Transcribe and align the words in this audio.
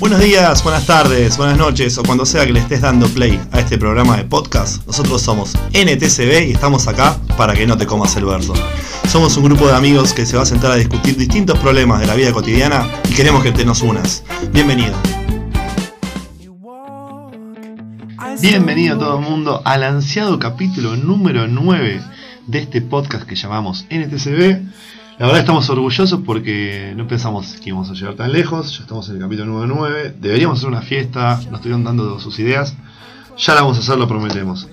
Buenos 0.00 0.20
días, 0.20 0.62
buenas 0.62 0.86
tardes, 0.86 1.36
buenas 1.36 1.58
noches 1.58 1.98
o 1.98 2.04
cuando 2.04 2.24
sea 2.24 2.46
que 2.46 2.52
le 2.52 2.60
estés 2.60 2.82
dando 2.82 3.08
play 3.08 3.40
a 3.50 3.58
este 3.58 3.76
programa 3.76 4.16
de 4.16 4.22
podcast, 4.22 4.86
nosotros 4.86 5.20
somos 5.20 5.54
NTCB 5.72 6.46
y 6.46 6.52
estamos 6.52 6.86
acá 6.86 7.18
para 7.36 7.54
que 7.54 7.66
no 7.66 7.76
te 7.76 7.84
comas 7.84 8.14
el 8.16 8.24
verso. 8.24 8.54
Somos 9.08 9.36
un 9.36 9.46
grupo 9.46 9.66
de 9.66 9.74
amigos 9.74 10.12
que 10.12 10.24
se 10.24 10.36
va 10.36 10.44
a 10.44 10.46
sentar 10.46 10.70
a 10.70 10.76
discutir 10.76 11.16
distintos 11.16 11.58
problemas 11.58 11.98
de 11.98 12.06
la 12.06 12.14
vida 12.14 12.30
cotidiana 12.30 12.86
y 13.10 13.14
queremos 13.14 13.42
que 13.42 13.50
te 13.50 13.64
nos 13.64 13.82
unas. 13.82 14.22
Bienvenido. 14.52 14.94
Bienvenido 18.40 18.98
todo 18.98 19.18
el 19.18 19.24
mundo 19.24 19.62
al 19.64 19.82
ansiado 19.82 20.38
capítulo 20.38 20.94
número 20.94 21.48
9 21.48 22.00
de 22.46 22.58
este 22.60 22.82
podcast 22.82 23.26
que 23.26 23.34
llamamos 23.34 23.84
NTCB. 23.90 24.62
La 25.18 25.26
verdad 25.26 25.40
estamos 25.40 25.68
orgullosos 25.68 26.20
porque 26.24 26.92
no 26.96 27.08
pensamos 27.08 27.56
que 27.60 27.70
íbamos 27.70 27.90
a 27.90 27.94
llegar 27.94 28.14
tan 28.14 28.32
lejos, 28.32 28.76
ya 28.76 28.82
estamos 28.82 29.08
en 29.08 29.16
el 29.16 29.22
capítulo 29.22 29.46
número 29.46 29.74
9, 29.74 30.14
deberíamos 30.20 30.58
hacer 30.58 30.68
una 30.68 30.80
fiesta, 30.80 31.40
nos 31.46 31.54
estuvieron 31.54 31.82
dando 31.82 32.20
sus 32.20 32.38
ideas, 32.38 32.76
ya 33.36 33.54
la 33.56 33.62
vamos 33.62 33.78
a 33.78 33.80
hacer, 33.80 33.98
lo 33.98 34.06
prometemos. 34.06 34.68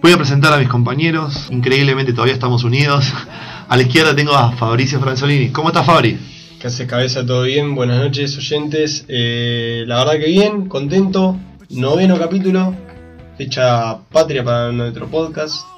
Voy 0.00 0.12
a 0.12 0.16
presentar 0.16 0.52
a 0.52 0.58
mis 0.58 0.68
compañeros, 0.68 1.48
increíblemente 1.50 2.12
todavía 2.12 2.34
estamos 2.34 2.62
unidos. 2.62 3.12
A 3.68 3.76
la 3.76 3.82
izquierda 3.82 4.14
tengo 4.14 4.36
a 4.36 4.52
Fabricio 4.52 5.00
Franzolini. 5.00 5.48
¿Cómo 5.48 5.70
estás 5.70 5.84
Fabri? 5.84 6.16
¿Qué 6.60 6.68
hace 6.68 6.86
cabeza? 6.86 7.26
¿Todo 7.26 7.42
bien? 7.42 7.74
Buenas 7.74 7.98
noches 7.98 8.38
oyentes. 8.38 9.04
Eh, 9.08 9.82
la 9.88 9.98
verdad 9.98 10.20
que 10.20 10.30
bien, 10.30 10.68
contento. 10.68 11.36
Noveno 11.70 12.16
capítulo, 12.20 12.72
fecha 13.36 13.98
patria 14.12 14.44
para 14.44 14.70
nuestro 14.70 15.08
podcast. 15.08 15.75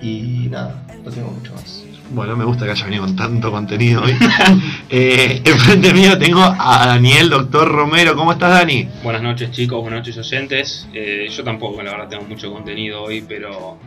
Y 0.00 0.48
nada, 0.50 0.82
no 1.04 1.10
tengo 1.10 1.30
mucho 1.30 1.54
más. 1.54 1.84
Bueno, 2.10 2.36
me 2.36 2.44
gusta 2.44 2.64
que 2.64 2.70
haya 2.70 2.84
venido 2.84 3.04
con 3.04 3.16
tanto 3.16 3.50
contenido 3.50 4.02
hoy. 4.02 4.12
eh, 4.90 5.42
enfrente 5.44 5.92
mío 5.92 6.18
tengo 6.18 6.40
a 6.42 6.86
Daniel, 6.86 7.28
doctor 7.28 7.68
Romero. 7.70 8.16
¿Cómo 8.16 8.32
estás, 8.32 8.50
Dani? 8.50 8.88
Buenas 9.02 9.22
noches, 9.22 9.50
chicos. 9.50 9.80
Buenas 9.82 10.00
noches, 10.00 10.16
oyentes. 10.16 10.88
Eh, 10.94 11.28
yo 11.30 11.44
tampoco, 11.44 11.82
la 11.82 11.90
verdad, 11.92 12.08
tengo 12.08 12.24
mucho 12.24 12.50
contenido 12.50 13.02
hoy, 13.02 13.22
pero. 13.28 13.78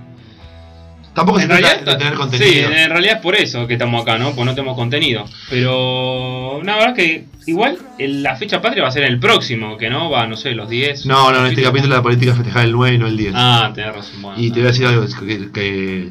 Tampoco 1.13 1.39
se 1.39 1.43
en 1.43 1.49
trata 1.49 1.67
realidad, 1.67 1.91
de 1.93 1.97
tener 1.97 2.13
contenido. 2.13 2.49
Sí, 2.51 2.59
en 2.59 2.89
realidad 2.89 3.15
es 3.17 3.21
por 3.21 3.35
eso 3.35 3.67
que 3.67 3.73
estamos 3.73 4.01
acá, 4.01 4.17
¿no? 4.17 4.31
Pues 4.33 4.45
no 4.45 4.55
tenemos 4.55 4.75
contenido. 4.77 5.25
Pero. 5.49 6.61
La 6.63 6.75
verdad 6.77 6.95
que 6.95 7.25
igual 7.47 7.77
el- 7.97 8.23
la 8.23 8.35
fecha 8.35 8.61
patria 8.61 8.83
va 8.83 8.89
a 8.89 8.91
ser 8.91 9.03
el 9.03 9.19
próximo, 9.19 9.77
que 9.77 9.89
no 9.89 10.09
va, 10.09 10.25
no 10.27 10.37
sé, 10.37 10.51
los 10.51 10.69
10. 10.69 11.05
No, 11.05 11.31
no, 11.31 11.39
en 11.39 11.47
este 11.47 11.63
capítulo 11.63 11.95
la 11.95 12.01
política 12.01 12.33
festejar 12.33 12.65
el 12.65 12.71
9 12.71 12.95
y 12.95 12.97
no 12.97 13.07
el 13.07 13.17
10. 13.17 13.33
Ah, 13.35 13.71
tenés 13.75 13.95
razón. 13.95 14.21
Bueno, 14.21 14.41
y 14.41 14.49
te 14.51 14.59
voy 14.59 14.63
a 14.63 14.71
decir 14.71 14.85
algo 14.87 15.05
que, 15.25 15.51
que- 15.51 16.09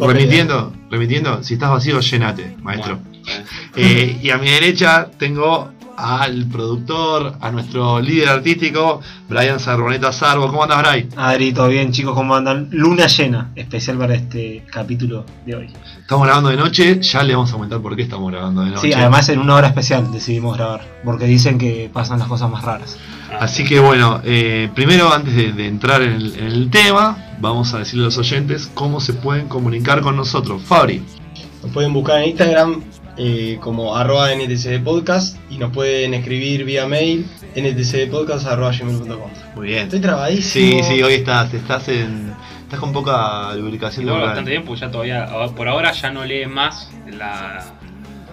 remitiendo, 0.00 0.72
remitiendo, 0.90 1.42
si 1.42 1.54
estás 1.54 1.70
vacío, 1.70 2.00
llenate, 2.00 2.56
maestro. 2.62 2.98
Bueno, 2.98 3.16
eh. 3.26 3.42
Eh, 3.76 4.18
y 4.22 4.30
a 4.30 4.38
mi 4.38 4.48
derecha 4.50 5.08
tengo 5.18 5.72
al 5.96 6.46
productor, 6.46 7.36
a 7.40 7.50
nuestro 7.50 8.00
líder 8.00 8.28
artístico, 8.28 9.00
Brian 9.28 9.58
Sarboneta 9.58 10.12
Sarbo. 10.12 10.48
¿Cómo 10.48 10.62
andas, 10.62 10.78
Brian? 10.80 11.08
Adri, 11.16 11.52
todo 11.52 11.68
bien 11.68 11.92
chicos, 11.92 12.14
¿cómo 12.14 12.34
andan? 12.34 12.68
Luna 12.70 13.06
llena, 13.06 13.50
especial 13.56 13.98
para 13.98 14.14
este 14.14 14.64
capítulo 14.70 15.24
de 15.44 15.56
hoy. 15.56 15.70
Estamos 16.00 16.26
grabando 16.26 16.50
de 16.50 16.56
noche, 16.56 17.00
ya 17.00 17.22
le 17.22 17.34
vamos 17.34 17.50
a 17.50 17.54
comentar 17.54 17.80
por 17.80 17.96
qué 17.96 18.02
estamos 18.02 18.30
grabando 18.30 18.62
de 18.62 18.70
noche. 18.70 18.88
Sí, 18.88 18.92
además 18.92 19.28
en 19.28 19.38
una 19.40 19.54
hora 19.56 19.68
especial 19.68 20.12
decidimos 20.12 20.56
grabar, 20.56 20.82
porque 21.04 21.24
dicen 21.24 21.58
que 21.58 21.90
pasan 21.92 22.18
las 22.18 22.28
cosas 22.28 22.50
más 22.50 22.62
raras. 22.62 22.96
Así 23.40 23.64
que 23.64 23.80
bueno, 23.80 24.20
eh, 24.24 24.70
primero 24.74 25.12
antes 25.12 25.34
de, 25.34 25.52
de 25.52 25.66
entrar 25.66 26.00
en 26.02 26.12
el, 26.12 26.36
en 26.38 26.46
el 26.46 26.70
tema, 26.70 27.18
vamos 27.40 27.74
a 27.74 27.78
decirle 27.78 28.04
a 28.04 28.06
los 28.06 28.18
oyentes 28.18 28.70
cómo 28.72 29.00
se 29.00 29.12
pueden 29.14 29.48
comunicar 29.48 30.00
con 30.00 30.16
nosotros. 30.16 30.62
Fabri, 30.62 31.02
Nos 31.62 31.72
pueden 31.72 31.92
buscar 31.92 32.20
en 32.20 32.30
Instagram 32.30 32.82
eh, 33.16 33.58
como 33.60 33.96
arroba 33.96 34.32
NTCD 34.32 34.82
Podcast 34.82 35.38
y 35.50 35.58
nos 35.58 35.72
pueden 35.72 36.14
escribir 36.14 36.64
vía 36.64 36.86
mail 36.86 37.26
ntcdpodcast.gmail.com 37.56 39.30
muy 39.56 39.68
bien. 39.68 39.84
Estoy 39.84 40.00
trabadísimo. 40.00 40.82
Sí, 40.84 40.96
sí, 40.96 41.02
hoy 41.02 41.14
estás, 41.14 41.52
estás 41.54 41.88
en, 41.88 42.34
estás 42.62 42.78
con 42.78 42.92
poca 42.92 43.54
lubricación 43.54 44.04
neuronal. 44.04 44.28
bastante 44.28 44.50
bien, 44.50 44.64
porque 44.64 44.82
ya 44.82 44.90
todavía, 44.90 45.26
por 45.56 45.66
ahora 45.66 45.92
ya 45.92 46.10
no 46.10 46.24
lee 46.24 46.46
más 46.46 46.90
la. 47.10 47.64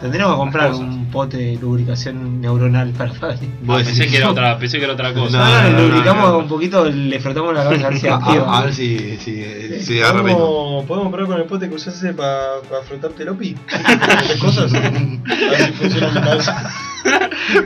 Tendremos 0.01 0.33
que 0.33 0.37
comprar 0.37 0.71
cosas. 0.71 0.85
un 0.85 1.05
pote 1.11 1.37
de 1.37 1.55
lubricación 1.57 2.41
neuronal 2.41 2.89
para 2.91 3.13
Fabri. 3.13 3.49
Ah, 3.69 3.77
pensé 3.85 4.07
que 4.07 4.17
era 4.17 4.31
otra, 4.31 4.57
pensé 4.57 4.77
que 4.77 4.83
era 4.83 4.93
otra 4.93 5.13
cosa. 5.13 5.37
No, 5.37 5.45
No, 5.45 5.61
no, 5.61 5.69
no, 5.69 5.77
no, 5.77 5.87
lubricamos 5.87 6.29
no. 6.29 6.37
un 6.39 6.47
poquito, 6.49 6.85
le 6.85 7.19
frotamos 7.21 7.53
la 7.53 7.63
cabeza 7.63 7.87
a 7.87 7.89
ver 7.89 7.99
si 7.99 8.07
A, 8.09 8.15
activa. 8.15 8.45
a- 8.53 8.59
a 8.59 8.63
ver 8.65 8.73
si, 8.73 9.17
si, 9.17 9.79
si 9.81 10.01
agarra 10.01 10.23
ritmo. 10.23 10.37
¿Podemos, 10.37 10.85
¿Podemos 10.87 11.11
probar 11.13 11.27
con 11.27 11.37
el 11.41 11.45
pote 11.45 11.69
que 11.69 11.75
usaste 11.75 12.13
para 12.13 12.39
frotarte 12.87 13.23
el 13.23 13.29
opi? 13.29 13.55
¿Estas 13.67 14.37
cosas? 14.39 14.73
A 14.73 14.79
ver 14.79 15.67
si 15.67 15.71
funciona 15.73 16.13
cabeza. 16.21 16.69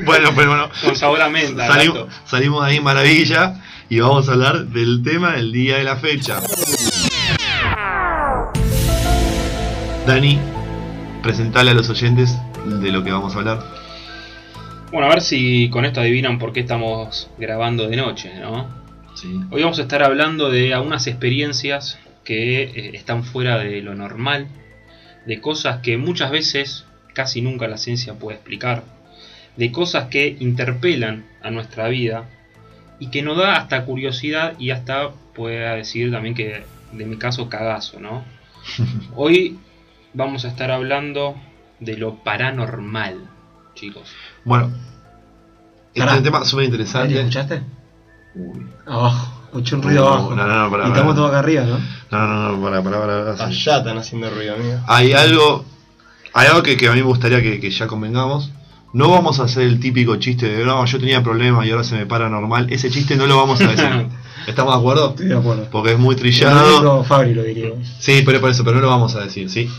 Bueno, 0.06 0.30
pero 0.36 0.50
bueno, 0.50 0.70
Con 0.84 0.96
sabor 0.96 1.22
a 1.22 1.30
menta. 1.30 1.68
salimos, 1.68 2.06
salimos 2.26 2.66
de 2.66 2.72
ahí 2.72 2.80
maravilla 2.82 3.62
y 3.90 4.00
vamos 4.00 4.28
a 4.30 4.34
hablar 4.34 4.66
del 4.68 5.02
tema 5.04 5.34
del 5.34 5.52
día 5.52 5.78
de 5.78 5.84
la 5.86 5.96
fecha. 5.96 6.40
Dani, 10.06 10.40
presentale 11.22 11.72
a 11.72 11.74
los 11.74 11.90
oyentes 11.90 12.38
de 12.66 12.92
lo 12.92 13.04
que 13.04 13.12
vamos 13.12 13.36
a 13.36 13.40
hablar. 13.40 13.60
Bueno, 14.92 15.08
a 15.08 15.10
ver 15.10 15.22
si 15.22 15.70
con 15.70 15.86
esto 15.86 16.00
adivinan 16.00 16.40
por 16.40 16.54
qué 16.54 16.62
estamos 16.62 17.30
grabando 17.38 17.88
de 17.88 17.98
noche, 17.98 18.34
¿no? 18.40 18.68
Sí. 19.16 19.28
Hoy 19.50 19.62
vamos 19.62 19.80
a 19.80 19.84
estar 19.84 20.04
hablando 20.04 20.50
de 20.50 20.74
algunas 20.74 21.08
experiencias 21.08 22.00
que 22.24 22.64
eh, 22.64 22.92
están 22.94 23.24
fuera 23.24 23.58
de 23.58 23.82
lo 23.82 23.96
normal, 23.96 24.48
de 25.26 25.42
cosas 25.42 25.80
que 25.82 25.98
muchas 25.98 26.32
veces 26.32 26.86
casi 27.14 27.42
nunca 27.42 27.68
la 27.68 27.78
ciencia 27.78 28.14
puede 28.14 28.38
explicar, 28.38 28.84
de 29.56 29.72
cosas 29.72 30.10
que 30.10 30.38
interpelan 30.40 31.26
a 31.42 31.52
nuestra 31.52 31.88
vida 31.88 32.30
y 33.00 33.10
que 33.10 33.24
nos 33.24 33.38
da 33.38 33.58
hasta 33.58 33.86
curiosidad 33.86 34.54
y 34.60 34.70
hasta 34.72 35.12
pueda 35.34 35.76
decir 35.76 36.12
también 36.12 36.36
que 36.36 36.64
de 36.92 37.06
mi 37.06 37.18
caso 37.18 37.50
cagazo, 37.50 38.00
¿no? 38.00 38.24
Hoy 39.16 39.58
vamos 40.18 40.44
a 40.46 40.50
estar 40.50 40.72
hablando 40.72 41.36
de 41.80 41.96
lo 41.96 42.16
paranormal, 42.24 43.30
chicos. 43.76 44.10
Bueno, 44.44 44.72
este 45.94 46.10
es 46.10 46.18
un 46.18 46.24
tema 46.24 46.44
súper 46.44 46.66
interesante. 46.66 47.18
¿escuchaste? 47.20 47.62
Uy. 48.36 48.66
Abajo, 48.88 49.44
escuché 49.46 49.76
un 49.76 49.84
ruido 49.84 50.02
No, 50.04 50.08
abajo. 50.08 50.36
No, 50.36 50.48
no, 50.48 50.64
no, 50.64 50.72
pará, 50.72 50.88
y 50.88 50.90
estamos 50.90 51.16
todos 51.16 51.30
acá 51.30 51.40
arriba, 51.40 51.64
¿no? 51.66 51.80
No, 52.12 52.28
no, 52.28 52.52
no, 52.52 52.64
pará, 52.64 52.84
pará, 52.84 52.98
pará. 52.98 53.46
Allá 53.46 53.78
están 53.78 53.98
haciendo 53.98 54.30
ruido, 54.32 54.56
amigo. 54.56 54.80
Hay 54.88 55.14
algo, 55.14 55.64
hay 56.34 56.48
algo 56.48 56.64
que, 56.64 56.78
que 56.78 56.88
a 56.88 56.94
mí 56.94 56.98
me 56.98 57.06
gustaría 57.06 57.42
que, 57.42 57.60
que 57.60 57.70
ya 57.70 57.86
convengamos. 57.86 58.52
No 58.94 59.12
vamos 59.12 59.40
a 59.40 59.44
hacer 59.44 59.64
el 59.64 59.80
típico 59.80 60.16
chiste 60.16 60.48
de 60.48 60.66
no, 60.66 60.84
yo 60.86 60.98
tenía 60.98 61.22
problemas 61.22 61.68
y 61.68 61.72
ahora 61.72 61.84
se 61.84 61.96
me 61.96 62.08
para 62.08 62.30
normal. 62.30 62.68
Ese 62.72 62.90
chiste 62.90 63.16
no 63.16 63.28
lo 63.28 63.38
vamos 63.38 63.62
a 63.62 63.68
decir. 63.68 64.08
¿Estamos 64.48 64.74
de 64.74 64.80
acuerdo? 64.80 65.10
Estoy 65.10 65.28
de 65.28 65.38
acuerdo. 65.38 65.68
Porque 65.70 65.92
es 65.92 66.00
muy 66.00 66.16
trillado. 66.16 66.80
dijo 66.80 67.04
Fabri 67.04 67.36
lo 67.36 67.44
diría. 67.44 67.70
Sí, 68.00 68.24
pero 68.26 68.40
por 68.40 68.50
eso, 68.50 68.64
pero 68.64 68.78
no 68.78 68.84
lo 68.84 68.88
vamos 68.88 69.14
a 69.16 69.20
decir, 69.20 69.50
¿sí? 69.50 69.70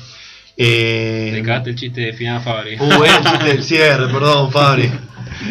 Eh, 0.60 1.30
Te 1.34 1.42
cagaste 1.42 1.70
el 1.70 1.76
chiste 1.76 2.00
de 2.00 2.12
Final 2.14 2.42
Fabri. 2.42 2.76
Uh, 2.80 3.04
el 3.04 3.22
chiste 3.22 3.44
del 3.44 3.62
cierre, 3.62 4.08
perdón, 4.12 4.50
Fabri. 4.50 4.90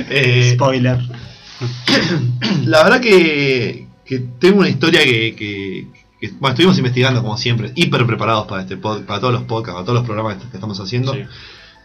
Eh, 0.10 0.52
Spoiler. 0.54 1.00
la 2.66 2.84
verdad 2.84 3.00
que, 3.02 3.88
que 4.06 4.20
tengo 4.40 4.60
una 4.60 4.70
historia 4.70 5.04
que, 5.04 5.36
que- 5.36 5.88
que- 6.20 6.30
bueno, 6.40 6.50
estuvimos 6.54 6.78
investigando 6.78 7.22
como 7.22 7.38
siempre, 7.38 7.72
hiper 7.76 8.06
preparados 8.06 8.48
para 8.48 8.64
este 8.64 8.78
pod- 8.78 9.06
para 9.06 9.20
todos 9.20 9.34
los 9.34 9.44
podcasts, 9.44 9.74
para 9.76 9.86
todos 9.86 10.00
los 10.00 10.06
programas 10.06 10.38
que 10.38 10.56
estamos 10.58 10.80
haciendo. 10.80 11.14
Sí. 11.14 11.22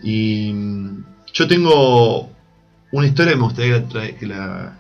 Y 0.03 0.53
mm, 0.53 1.05
yo 1.33 1.47
tengo 1.47 2.31
una 2.91 3.07
historia 3.07 3.33
que 3.33 3.39
me 3.39 3.45
gustaría 3.45 3.75
que 3.75 3.81
la, 3.81 3.89
tra- 3.89 4.19
que 4.19 4.27
la, 4.27 4.79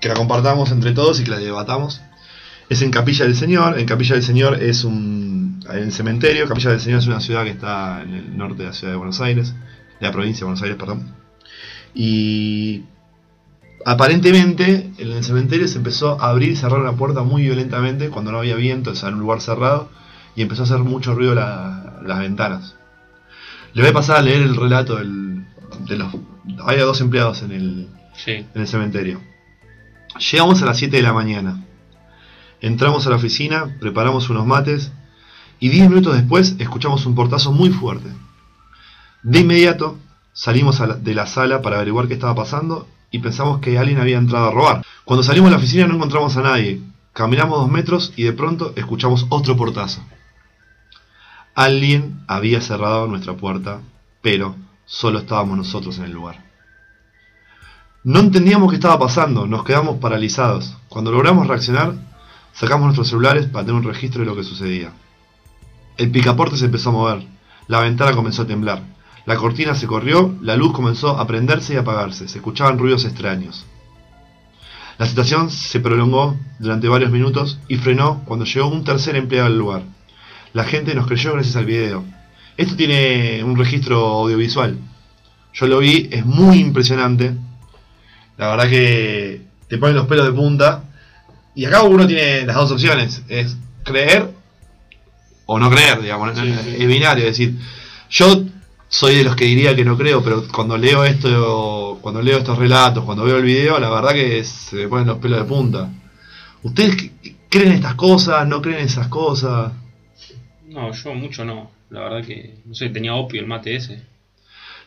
que 0.00 0.08
la 0.08 0.14
compartamos 0.14 0.70
entre 0.70 0.92
todos 0.92 1.20
y 1.20 1.24
que 1.24 1.30
la 1.30 1.38
debatamos. 1.38 2.00
Es 2.70 2.80
en 2.80 2.90
Capilla 2.90 3.26
del 3.26 3.36
Señor. 3.36 3.78
En 3.78 3.84
Capilla 3.86 4.14
del 4.14 4.24
Señor 4.24 4.62
es 4.62 4.84
un. 4.84 5.43
En 5.70 5.78
el 5.84 5.92
cementerio. 5.92 6.46
Capilla 6.48 6.70
del 6.70 6.80
Señor 6.80 6.98
es 7.00 7.06
una 7.06 7.20
ciudad 7.20 7.44
que 7.44 7.50
está 7.50 8.02
en 8.02 8.14
el 8.14 8.36
norte 8.36 8.62
de 8.62 8.68
la 8.68 8.72
ciudad 8.72 8.92
de 8.92 8.96
Buenos 8.98 9.20
Aires. 9.20 9.54
De 10.00 10.06
la 10.06 10.12
provincia 10.12 10.40
de 10.40 10.44
Buenos 10.44 10.62
Aires, 10.62 10.76
perdón. 10.78 11.14
Y. 11.94 12.84
Aparentemente 13.86 14.90
en 14.96 15.12
el 15.12 15.22
cementerio 15.24 15.68
se 15.68 15.76
empezó 15.76 16.18
a 16.20 16.30
abrir 16.30 16.50
y 16.52 16.56
cerrar 16.56 16.80
una 16.80 16.92
puerta 16.96 17.22
muy 17.22 17.42
violentamente 17.42 18.08
cuando 18.08 18.32
no 18.32 18.38
había 18.38 18.56
viento, 18.56 18.92
o 18.92 18.94
sea, 18.94 19.10
en 19.10 19.16
un 19.16 19.20
lugar 19.20 19.42
cerrado, 19.42 19.90
y 20.34 20.40
empezó 20.40 20.62
a 20.62 20.64
hacer 20.64 20.78
mucho 20.78 21.14
ruido 21.14 21.34
la- 21.34 22.00
las 22.02 22.18
ventanas. 22.18 22.76
Le 23.74 23.82
voy 23.82 23.90
a 23.90 23.94
pasar 23.94 24.16
a 24.16 24.22
leer 24.22 24.40
el 24.42 24.56
relato 24.56 24.96
del- 24.96 25.44
de 25.86 25.96
los... 25.96 26.14
Había 26.64 26.84
dos 26.84 27.02
empleados 27.02 27.42
en 27.42 27.52
el, 27.52 27.88
Sí. 28.14 28.30
en 28.32 28.48
el 28.54 28.66
cementerio. 28.66 29.20
Llegamos 30.32 30.62
a 30.62 30.66
las 30.66 30.78
7 30.78 30.96
de 30.96 31.02
la 31.02 31.12
mañana. 31.12 31.62
Entramos 32.62 33.06
a 33.06 33.10
la 33.10 33.16
oficina, 33.16 33.76
preparamos 33.80 34.30
unos 34.30 34.46
mates 34.46 34.92
y 35.64 35.70
10 35.70 35.88
minutos 35.88 36.14
después 36.14 36.56
escuchamos 36.58 37.06
un 37.06 37.14
portazo 37.14 37.50
muy 37.50 37.70
fuerte. 37.70 38.10
De 39.22 39.40
inmediato 39.40 39.96
salimos 40.34 40.78
de 41.02 41.14
la 41.14 41.26
sala 41.26 41.62
para 41.62 41.76
averiguar 41.76 42.06
qué 42.06 42.12
estaba 42.12 42.34
pasando 42.34 42.86
y 43.10 43.20
pensamos 43.20 43.60
que 43.60 43.78
alguien 43.78 43.98
había 43.98 44.18
entrado 44.18 44.48
a 44.48 44.50
robar. 44.50 44.84
Cuando 45.06 45.22
salimos 45.22 45.48
de 45.48 45.52
la 45.52 45.56
oficina 45.56 45.86
no 45.86 45.94
encontramos 45.94 46.36
a 46.36 46.42
nadie. 46.42 46.82
Caminamos 47.14 47.60
dos 47.60 47.70
metros 47.70 48.12
y 48.14 48.24
de 48.24 48.34
pronto 48.34 48.74
escuchamos 48.76 49.24
otro 49.30 49.56
portazo. 49.56 50.04
Alguien 51.54 52.22
había 52.26 52.60
cerrado 52.60 53.06
nuestra 53.06 53.32
puerta, 53.32 53.80
pero 54.20 54.56
solo 54.84 55.20
estábamos 55.20 55.56
nosotros 55.56 55.96
en 55.96 56.04
el 56.04 56.12
lugar. 56.12 56.44
No 58.02 58.20
entendíamos 58.20 58.68
qué 58.68 58.76
estaba 58.76 58.98
pasando, 58.98 59.46
nos 59.46 59.64
quedamos 59.64 59.96
paralizados. 59.96 60.76
Cuando 60.90 61.10
logramos 61.10 61.46
reaccionar, 61.46 61.94
sacamos 62.52 62.84
nuestros 62.84 63.08
celulares 63.08 63.46
para 63.46 63.64
tener 63.64 63.80
un 63.80 63.88
registro 63.88 64.20
de 64.20 64.26
lo 64.26 64.36
que 64.36 64.44
sucedía. 64.44 64.92
El 65.96 66.10
picaporte 66.10 66.56
se 66.56 66.66
empezó 66.66 66.90
a 66.90 66.92
mover, 66.92 67.22
la 67.68 67.80
ventana 67.80 68.12
comenzó 68.12 68.42
a 68.42 68.46
temblar, 68.46 68.82
la 69.26 69.36
cortina 69.36 69.74
se 69.74 69.86
corrió, 69.86 70.36
la 70.42 70.56
luz 70.56 70.72
comenzó 70.72 71.18
a 71.18 71.26
prenderse 71.26 71.74
y 71.74 71.76
apagarse, 71.76 72.28
se 72.28 72.38
escuchaban 72.38 72.78
ruidos 72.78 73.04
extraños. 73.04 73.64
La 74.98 75.06
situación 75.06 75.50
se 75.50 75.80
prolongó 75.80 76.36
durante 76.58 76.88
varios 76.88 77.10
minutos 77.10 77.58
y 77.68 77.76
frenó 77.76 78.22
cuando 78.24 78.44
llegó 78.44 78.68
un 78.68 78.84
tercer 78.84 79.16
empleado 79.16 79.46
al 79.46 79.58
lugar. 79.58 79.82
La 80.52 80.64
gente 80.64 80.94
nos 80.94 81.06
creyó 81.06 81.32
gracias 81.32 81.56
al 81.56 81.64
video. 81.64 82.04
Esto 82.56 82.76
tiene 82.76 83.42
un 83.42 83.56
registro 83.56 83.98
audiovisual. 83.98 84.78
Yo 85.52 85.66
lo 85.66 85.78
vi, 85.78 86.08
es 86.12 86.24
muy 86.24 86.58
impresionante. 86.58 87.34
La 88.36 88.50
verdad 88.50 88.68
que 88.68 89.42
te 89.68 89.78
ponen 89.78 89.96
los 89.96 90.06
pelos 90.06 90.26
de 90.26 90.32
punta. 90.32 90.84
Y 91.56 91.64
acá 91.64 91.82
uno 91.82 92.06
tiene 92.06 92.46
las 92.46 92.56
dos 92.56 92.70
opciones. 92.70 93.22
Es 93.28 93.56
creer 93.82 94.30
o 95.46 95.58
no 95.58 95.70
creer, 95.70 96.00
digamos. 96.00 96.38
Sí, 96.38 96.54
sí. 96.64 96.76
Es 96.78 96.86
binario. 96.86 97.24
Es 97.24 97.36
decir, 97.38 97.54
yo 98.10 98.44
soy 98.88 99.16
de 99.16 99.24
los 99.24 99.36
que 99.36 99.44
diría 99.44 99.74
que 99.74 99.84
no 99.84 99.96
creo, 99.96 100.22
pero 100.22 100.46
cuando 100.48 100.78
leo 100.78 101.04
esto, 101.04 101.98
cuando 102.00 102.22
leo 102.22 102.38
estos 102.38 102.58
relatos, 102.58 103.04
cuando 103.04 103.24
veo 103.24 103.38
el 103.38 103.44
video, 103.44 103.78
la 103.78 103.90
verdad 103.90 104.12
que 104.12 104.44
se 104.44 104.76
me 104.76 104.88
ponen 104.88 105.08
los 105.08 105.18
pelos 105.18 105.40
de 105.40 105.44
punta. 105.44 105.90
¿Ustedes 106.62 107.10
creen 107.48 107.72
estas 107.72 107.94
cosas? 107.94 108.46
¿No 108.46 108.62
creen 108.62 108.86
esas 108.86 109.08
cosas? 109.08 109.72
No, 110.66 110.92
yo 110.92 111.14
mucho 111.14 111.44
no. 111.44 111.70
La 111.90 112.00
verdad 112.00 112.24
que, 112.26 112.56
no 112.64 112.74
sé, 112.74 112.88
tenía 112.88 113.14
opio 113.14 113.40
el 113.40 113.46
mate 113.46 113.76
ese. 113.76 114.02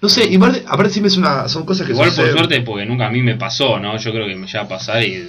No 0.01 0.09
sé, 0.09 0.27
y 0.29 0.35
aparte, 0.35 0.63
aparte 0.67 0.91
siempre 0.91 1.07
es 1.07 1.17
una, 1.17 1.47
son 1.49 1.65
cosas 1.65 1.87
que 1.87 1.93
Igual 1.93 2.11
por 2.13 2.29
suerte, 2.29 2.61
porque 2.61 2.85
nunca 2.85 3.07
a 3.07 3.09
mí 3.09 3.23
me 3.23 3.35
pasó, 3.35 3.79
¿no? 3.79 3.97
Yo 3.97 4.11
creo 4.11 4.27
que 4.27 4.35
me 4.35 4.45
llega 4.45 4.61
a 4.61 4.67
pasar 4.67 5.03
y 5.03 5.25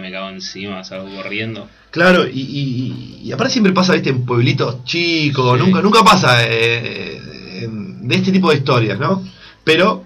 me 0.00 0.12
cago 0.12 0.28
encima, 0.28 0.84
salgo 0.84 1.08
corriendo. 1.16 1.68
Claro, 1.90 2.26
y, 2.26 2.40
y, 2.40 3.20
y 3.24 3.32
aparte 3.32 3.52
siempre 3.54 3.72
pasa, 3.72 3.94
viste, 3.94 4.10
en 4.10 4.24
pueblitos 4.24 4.84
chicos, 4.84 5.58
Sí. 5.58 5.64
nunca, 5.66 5.80
nunca 5.82 6.04
pasa 6.04 6.44
eh, 6.46 7.20
de 7.68 8.14
este 8.14 8.30
tipo 8.30 8.50
de 8.50 8.58
historias, 8.58 8.98
¿no? 8.98 9.24
Pero 9.64 10.04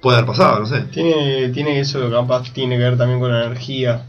puede 0.00 0.16
haber 0.16 0.26
pasado, 0.28 0.60
no 0.60 0.66
sé. 0.66 0.82
Tiene, 0.92 1.50
tiene 1.50 1.78
eso 1.80 2.00
que 2.02 2.10
capaz 2.10 2.50
tiene 2.54 2.76
que 2.78 2.84
ver 2.84 2.96
también 2.96 3.20
con 3.20 3.30
la 3.30 3.44
energía. 3.44 4.06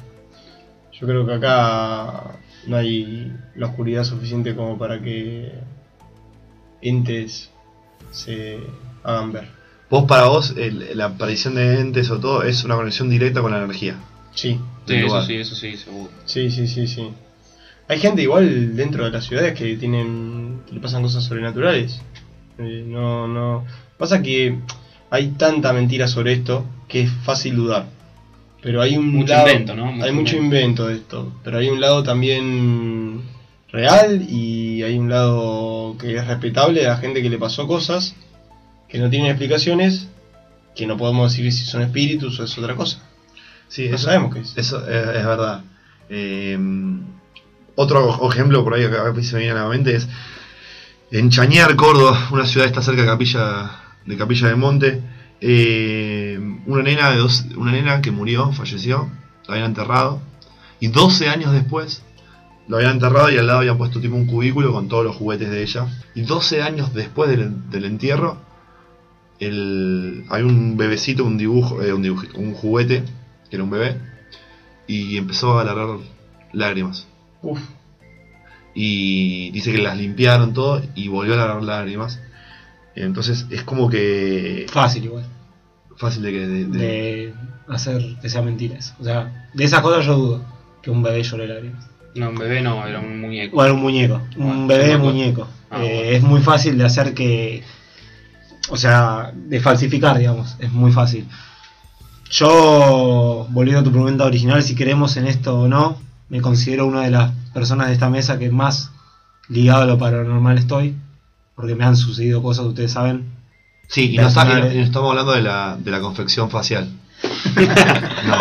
Yo 0.93 1.07
creo 1.07 1.25
que 1.25 1.33
acá 1.33 2.39
no 2.67 2.77
hay 2.77 3.33
la 3.55 3.65
oscuridad 3.67 4.03
suficiente 4.05 4.55
como 4.55 4.77
para 4.77 5.01
que 5.01 5.51
entes 6.81 7.49
se 8.11 8.59
hagan 9.03 9.31
ver. 9.33 9.48
Vos 9.89 10.06
para 10.07 10.25
vos, 10.27 10.53
el- 10.57 10.98
la 10.98 11.06
aparición 11.06 11.56
de 11.56 11.80
entes 11.81 12.09
o 12.12 12.19
todo 12.19 12.44
es 12.44 12.63
una 12.63 12.75
conexión 12.75 13.09
directa 13.09 13.42
con 13.42 13.51
la 13.51 13.57
energía. 13.57 13.98
Sí, 14.33 14.51
Sí, 14.86 14.94
Del 14.94 14.98
eso 15.00 15.07
lugar. 15.07 15.25
sí, 15.25 15.36
eso 15.36 15.56
sí, 15.56 15.75
seguro. 15.77 16.09
sí, 16.25 16.50
sí, 16.50 16.68
sí, 16.68 16.88
sí. 16.88 17.09
Hay 17.89 18.00
gente 18.00 18.21
igual 18.21 18.75
dentro 18.75 19.03
de 19.03 19.12
las 19.12 19.25
ciudades 19.25 19.53
que 19.57 19.75
tienen 19.75 20.62
que 20.68 20.74
le 20.75 20.80
pasan 20.80 21.01
cosas 21.03 21.24
sobrenaturales. 21.25 22.00
Eh, 22.57 22.86
no, 22.88 23.27
no. 23.27 23.65
Pasa 23.98 24.21
que 24.21 24.57
hay 25.09 25.27
tanta 25.31 25.74
mentira 25.74 26.07
sobre 26.07 26.31
esto 26.33 26.65
que 26.88 27.01
es 27.01 27.12
fácil 27.12 27.56
dudar. 27.57 27.86
Pero 28.62 28.81
hay 28.81 28.95
un 28.95 29.09
Mucho 29.12 29.33
lado- 29.33 29.50
invento, 29.50 29.75
¿no? 29.75 29.86
Mucho 29.92 30.06
hay 30.06 30.12
mucho 30.13 30.36
invento. 30.38 30.83
invento 30.83 30.88
de 30.88 30.94
esto. 30.95 31.33
Pero 31.44 31.57
hay 31.57 31.69
un 31.69 31.81
lado 31.81 32.01
también 32.03 33.21
real 33.71 34.25
y 34.30 34.83
hay 34.83 34.98
un 34.98 35.09
lado 35.09 35.95
que 36.00 36.15
es 36.15 36.27
respetable 36.27 36.81
de 36.81 36.88
la 36.88 36.98
gente 36.98 37.21
que 37.21 37.30
le 37.30 37.38
pasó 37.38 37.68
cosas 37.68 38.15
que 38.91 38.99
no 38.99 39.09
tienen 39.09 39.29
explicaciones, 39.29 40.07
que 40.75 40.85
no 40.85 40.97
podemos 40.97 41.31
decir 41.31 41.51
si 41.51 41.65
son 41.65 41.81
espíritus 41.81 42.39
o 42.39 42.43
es 42.43 42.57
otra 42.57 42.75
cosa. 42.75 42.99
Sí, 43.67 43.88
No 43.88 43.95
eso, 43.95 44.05
sabemos 44.05 44.33
qué 44.33 44.41
es. 44.41 44.53
Eso 44.57 44.79
es, 44.88 45.07
es 45.07 45.25
verdad. 45.25 45.61
Eh, 46.09 46.57
otro 47.75 48.29
ejemplo 48.29 48.63
por 48.63 48.73
ahí 48.73 48.88
que 48.89 48.97
a 48.97 49.11
mí 49.11 49.23
se 49.23 49.35
me 49.35 49.43
viene 49.43 49.57
a 49.57 49.63
la 49.63 49.69
mente 49.69 49.95
es 49.95 50.07
en 51.11 51.29
Chañar, 51.29 51.75
Córdoba, 51.75 52.29
una 52.31 52.45
ciudad 52.45 52.65
que 52.65 52.69
está 52.71 52.81
cerca 52.81 53.01
de 53.01 53.07
Capilla 53.07 53.71
de 54.05 54.17
Capilla 54.17 54.47
del 54.47 54.57
Monte. 54.57 55.01
eh, 55.41 56.39
una 56.65 56.83
nena 56.83 57.09
de 57.11 57.17
dos, 57.17 57.45
una 57.55 57.71
nena 57.71 58.01
que 58.01 58.11
murió, 58.11 58.51
falleció, 58.53 59.09
la 59.47 59.53
habían 59.55 59.69
enterrado 59.71 60.21
y 60.79 60.88
12 60.88 61.29
años 61.29 61.51
después 61.53 62.03
lo 62.67 62.77
habían 62.77 62.93
enterrado 62.93 63.29
y 63.31 63.38
al 63.38 63.47
lado 63.47 63.59
habían 63.59 63.77
puesto 63.77 63.99
tipo 63.99 64.15
un 64.15 64.25
cubículo 64.27 64.71
con 64.71 64.88
todos 64.88 65.03
los 65.03 65.15
juguetes 65.15 65.49
de 65.49 65.61
ella. 65.63 65.88
Y 66.15 66.21
12 66.21 66.61
años 66.61 66.93
después 66.93 67.29
del, 67.29 67.69
del 67.69 67.85
entierro, 67.85 68.38
el, 69.41 70.23
hay 70.29 70.43
un 70.43 70.77
bebecito, 70.77 71.25
un 71.25 71.38
dibujo, 71.38 71.81
eh, 71.81 71.91
un 71.93 72.01
dibujito, 72.01 72.38
un 72.38 72.53
juguete, 72.53 73.03
que 73.49 73.55
era 73.55 73.63
un 73.63 73.69
bebé, 73.71 73.97
y 74.88 75.17
empezó 75.17 75.59
a 75.59 75.63
largar 75.63 75.97
lágrimas. 76.53 77.07
Uf, 77.41 77.59
Y 78.73 79.51
dice 79.51 79.71
que 79.71 79.79
las 79.81 79.97
limpiaron 79.97 80.53
todo 80.53 80.81
y 80.95 81.07
volvió 81.09 81.33
a 81.33 81.38
largar 81.38 81.63
lágrimas. 81.63 82.21
Entonces 82.95 83.45
es 83.49 83.63
como 83.63 83.89
que 83.89 84.65
Fácil 84.69 85.05
igual. 85.05 85.25
fácil 85.97 86.23
de 86.23 86.31
que... 86.31 86.39
de- 86.47 86.65
de- 86.65 86.77
De 86.79 87.33
hacer 87.67 88.01
que 88.21 88.29
sea 88.29 88.41
mentiras. 88.41 88.95
O 88.99 89.03
sea, 89.03 89.49
de 89.53 89.63
esas 89.63 89.81
cosas 89.81 90.05
yo 90.05 90.15
dudo. 90.17 90.45
Que 90.81 90.89
un 90.91 91.01
bebé 91.03 91.23
llore 91.23 91.47
lágrimas. 91.47 91.88
No, 92.15 92.29
un 92.29 92.35
bebé 92.35 92.61
no, 92.61 92.85
era 92.85 92.99
un 92.99 93.21
muñeco. 93.21 93.57
O 93.57 93.63
era 93.63 93.73
un 93.73 93.81
muñeco. 93.81 94.21
Un 94.35 94.67
Bueno, 94.67 94.67
bebé 94.67 94.97
muñeco. 94.97 95.47
Ah, 95.69 95.83
Eh, 95.83 95.93
bueno. 95.95 96.11
Es 96.17 96.23
muy 96.23 96.41
fácil 96.41 96.77
de 96.77 96.83
hacer 96.85 97.13
que. 97.13 97.63
O 98.71 98.77
sea, 98.77 99.31
de 99.35 99.59
falsificar, 99.59 100.18
digamos. 100.18 100.56
Es 100.59 100.71
muy 100.71 100.91
fácil. 100.91 101.27
Yo, 102.29 103.45
volviendo 103.50 103.81
a 103.81 103.83
tu 103.83 103.91
pregunta 103.91 104.23
original, 104.25 104.63
si 104.63 104.75
creemos 104.75 105.18
en 105.18 105.27
esto 105.27 105.62
o 105.62 105.68
no, 105.68 105.97
me 106.29 106.41
considero 106.41 106.85
una 106.88 107.01
de 107.01 107.12
las 107.12 107.31
personas 107.53 107.88
de 107.88 107.94
esta 107.94 108.09
mesa 108.09 108.39
que 108.39 108.50
más 108.50 108.91
ligado 109.50 109.81
a 109.83 109.85
lo 109.85 109.97
paranormal 109.97 110.57
estoy. 110.57 110.95
Porque 111.56 111.75
me 111.75 111.83
han 111.83 111.97
sucedido 111.97 112.41
cosas, 112.41 112.65
ustedes 112.65 112.94
saben. 112.94 113.25
Sí, 113.89 114.13
y 114.13 114.18
no, 114.18 114.27
está- 114.29 114.47
y 114.74 114.77
no 114.77 114.83
estamos 114.83 115.09
hablando 115.12 115.33
de 115.33 115.41
la, 115.41 115.77
de 115.77 115.91
la 115.91 116.00
confección 116.00 116.50
facial. 116.50 116.89
no. 117.56 118.35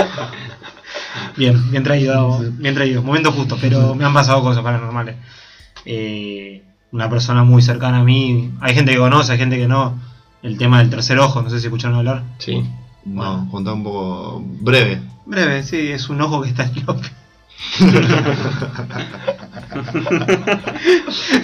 Bien, 1.36 1.70
bien 1.70 1.82
traído, 1.82 2.38
bien 2.52 2.74
traído, 2.74 3.02
momento 3.02 3.32
justo, 3.32 3.58
pero 3.60 3.94
me 3.94 4.04
han 4.04 4.14
pasado 4.14 4.42
cosas 4.42 4.62
paranormales. 4.62 5.16
Eh, 5.84 6.62
una 6.92 7.08
persona 7.10 7.42
muy 7.44 7.62
cercana 7.62 7.98
a 7.98 8.04
mí, 8.04 8.52
hay 8.60 8.74
gente 8.74 8.92
que 8.92 8.98
conoce, 8.98 9.32
hay 9.32 9.38
gente 9.38 9.56
que 9.56 9.66
no. 9.68 9.98
El 10.42 10.56
tema 10.58 10.78
del 10.78 10.90
tercer 10.90 11.18
ojo, 11.18 11.42
no 11.42 11.50
sé 11.50 11.60
si 11.60 11.66
escucharon 11.66 11.96
hablar. 11.98 12.22
sí. 12.38 12.62
No, 13.02 13.48
contá 13.50 13.72
un 13.72 13.82
poco 13.82 14.42
breve. 14.44 15.00
Breve, 15.24 15.62
sí, 15.62 15.88
es 15.88 16.10
un 16.10 16.20
ojo 16.20 16.42
que 16.42 16.50
está 16.50 16.64
en 16.64 16.84
lope. 16.86 17.08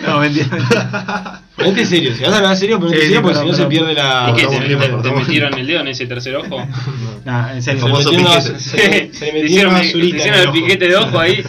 no, 0.06 0.20
mentira, 0.20 0.46
mentira. 0.50 1.42
Ponete 1.56 1.86
serio, 1.86 2.14
si 2.14 2.22
vas 2.22 2.32
a 2.32 2.36
hablar 2.36 2.56
serio, 2.56 2.78
ponete 2.78 2.98
Sí, 2.98 3.02
serio 3.06 3.18
sí, 3.18 3.22
porque 3.22 3.38
si 3.38 3.46
no 3.46 3.54
se 3.54 3.64
pierde 3.66 3.94
la. 3.94 4.30
¿Y 4.30 4.34
qué? 4.40 4.46
¿Te, 4.46 4.76
te- 4.76 4.88
te 5.02 5.10
metieron 5.12 5.54
el 5.58 5.66
dedo 5.66 5.80
en 5.80 5.88
ese 5.88 6.06
tercer 6.06 6.36
ojo? 6.36 6.58
Nah, 7.24 7.54
en 7.54 7.62
Se 7.62 7.72
serio. 7.72 7.86
le 7.88 7.90
famoso 7.92 8.10
piquete. 8.10 8.58
se 8.60 8.76
le- 8.76 9.12
se 9.14 9.26
le 9.26 9.32
¿Te 9.32 9.32
metió 9.32 9.44
hicieron, 9.46 9.72
una 9.72 9.80
basurita. 9.82 10.16
hicieron 10.16 10.40
el 10.40 10.46
ojo. 10.46 10.52
piquete 10.54 10.88
de 10.88 10.96
ojo 10.96 11.18
ahí? 11.18 11.44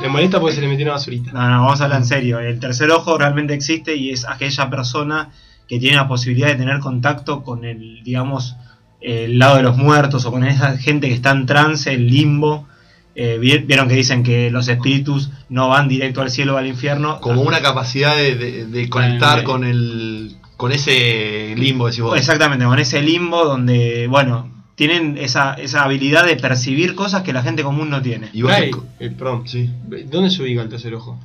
Me 0.00 0.08
molesta 0.08 0.40
porque 0.40 0.54
se 0.54 0.60
le 0.62 0.68
metió 0.68 0.84
una 0.86 0.92
basurita. 0.94 1.32
No, 1.32 1.40
no, 1.50 1.62
vamos 1.64 1.80
a 1.80 1.84
hablar 1.84 1.98
en 2.00 2.06
serio. 2.06 2.38
El 2.38 2.58
tercer 2.60 2.90
ojo 2.90 3.18
realmente 3.18 3.52
existe 3.54 3.94
y 3.96 4.10
es 4.10 4.26
aquella 4.26 4.70
persona 4.70 5.28
que 5.68 5.78
tiene 5.78 5.96
la 5.96 6.08
posibilidad 6.08 6.48
de 6.48 6.54
tener 6.56 6.78
contacto 6.80 7.42
con 7.42 7.64
el, 7.64 8.02
digamos, 8.02 8.56
el 9.00 9.38
lado 9.38 9.56
de 9.56 9.62
los 9.62 9.76
muertos 9.76 10.24
o 10.24 10.30
con 10.32 10.44
esa 10.44 10.76
gente 10.78 11.08
que 11.08 11.14
está 11.14 11.30
en 11.30 11.46
trance, 11.46 11.92
en 11.92 12.06
limbo. 12.08 12.66
Eh, 13.14 13.36
vi- 13.40 13.58
Vieron 13.58 13.88
que 13.88 13.94
dicen 13.94 14.22
que 14.22 14.50
los 14.50 14.66
espíritus 14.68 15.30
no 15.48 15.68
van 15.68 15.88
directo 15.88 16.20
al 16.22 16.30
cielo 16.30 16.54
o 16.54 16.56
al 16.58 16.66
infierno. 16.66 17.20
Como 17.20 17.42
una 17.42 17.60
capacidad 17.60 18.16
de, 18.16 18.34
de- 18.36 18.66
de 18.66 18.88
conectar 18.88 19.42
con 19.44 19.64
el 19.64 20.36
con 20.56 20.72
ese 20.72 21.54
limbo, 21.56 21.86
decís 21.86 22.00
vos. 22.02 22.18
Exactamente, 22.18 22.64
con 22.64 22.78
ese 22.80 23.00
limbo 23.00 23.44
donde, 23.44 24.08
bueno, 24.08 24.50
tienen 24.74 25.16
esa, 25.18 25.54
esa 25.54 25.84
habilidad 25.84 26.24
de 26.26 26.34
percibir 26.36 26.94
cosas 26.96 27.22
que 27.22 27.32
la 27.32 27.42
gente 27.42 27.62
común 27.62 27.90
no 27.90 28.00
tiene. 28.02 28.28
Y 28.32 28.42
vos 28.42 28.52
te- 28.56 28.70
eh, 29.06 29.10
perdón. 29.10 29.46
sí. 29.46 29.70
¿Dónde 30.10 30.30
se 30.30 30.42
ubica 30.42 30.62
el 30.62 30.68
tercer 30.68 30.94
ojo? 30.94 31.18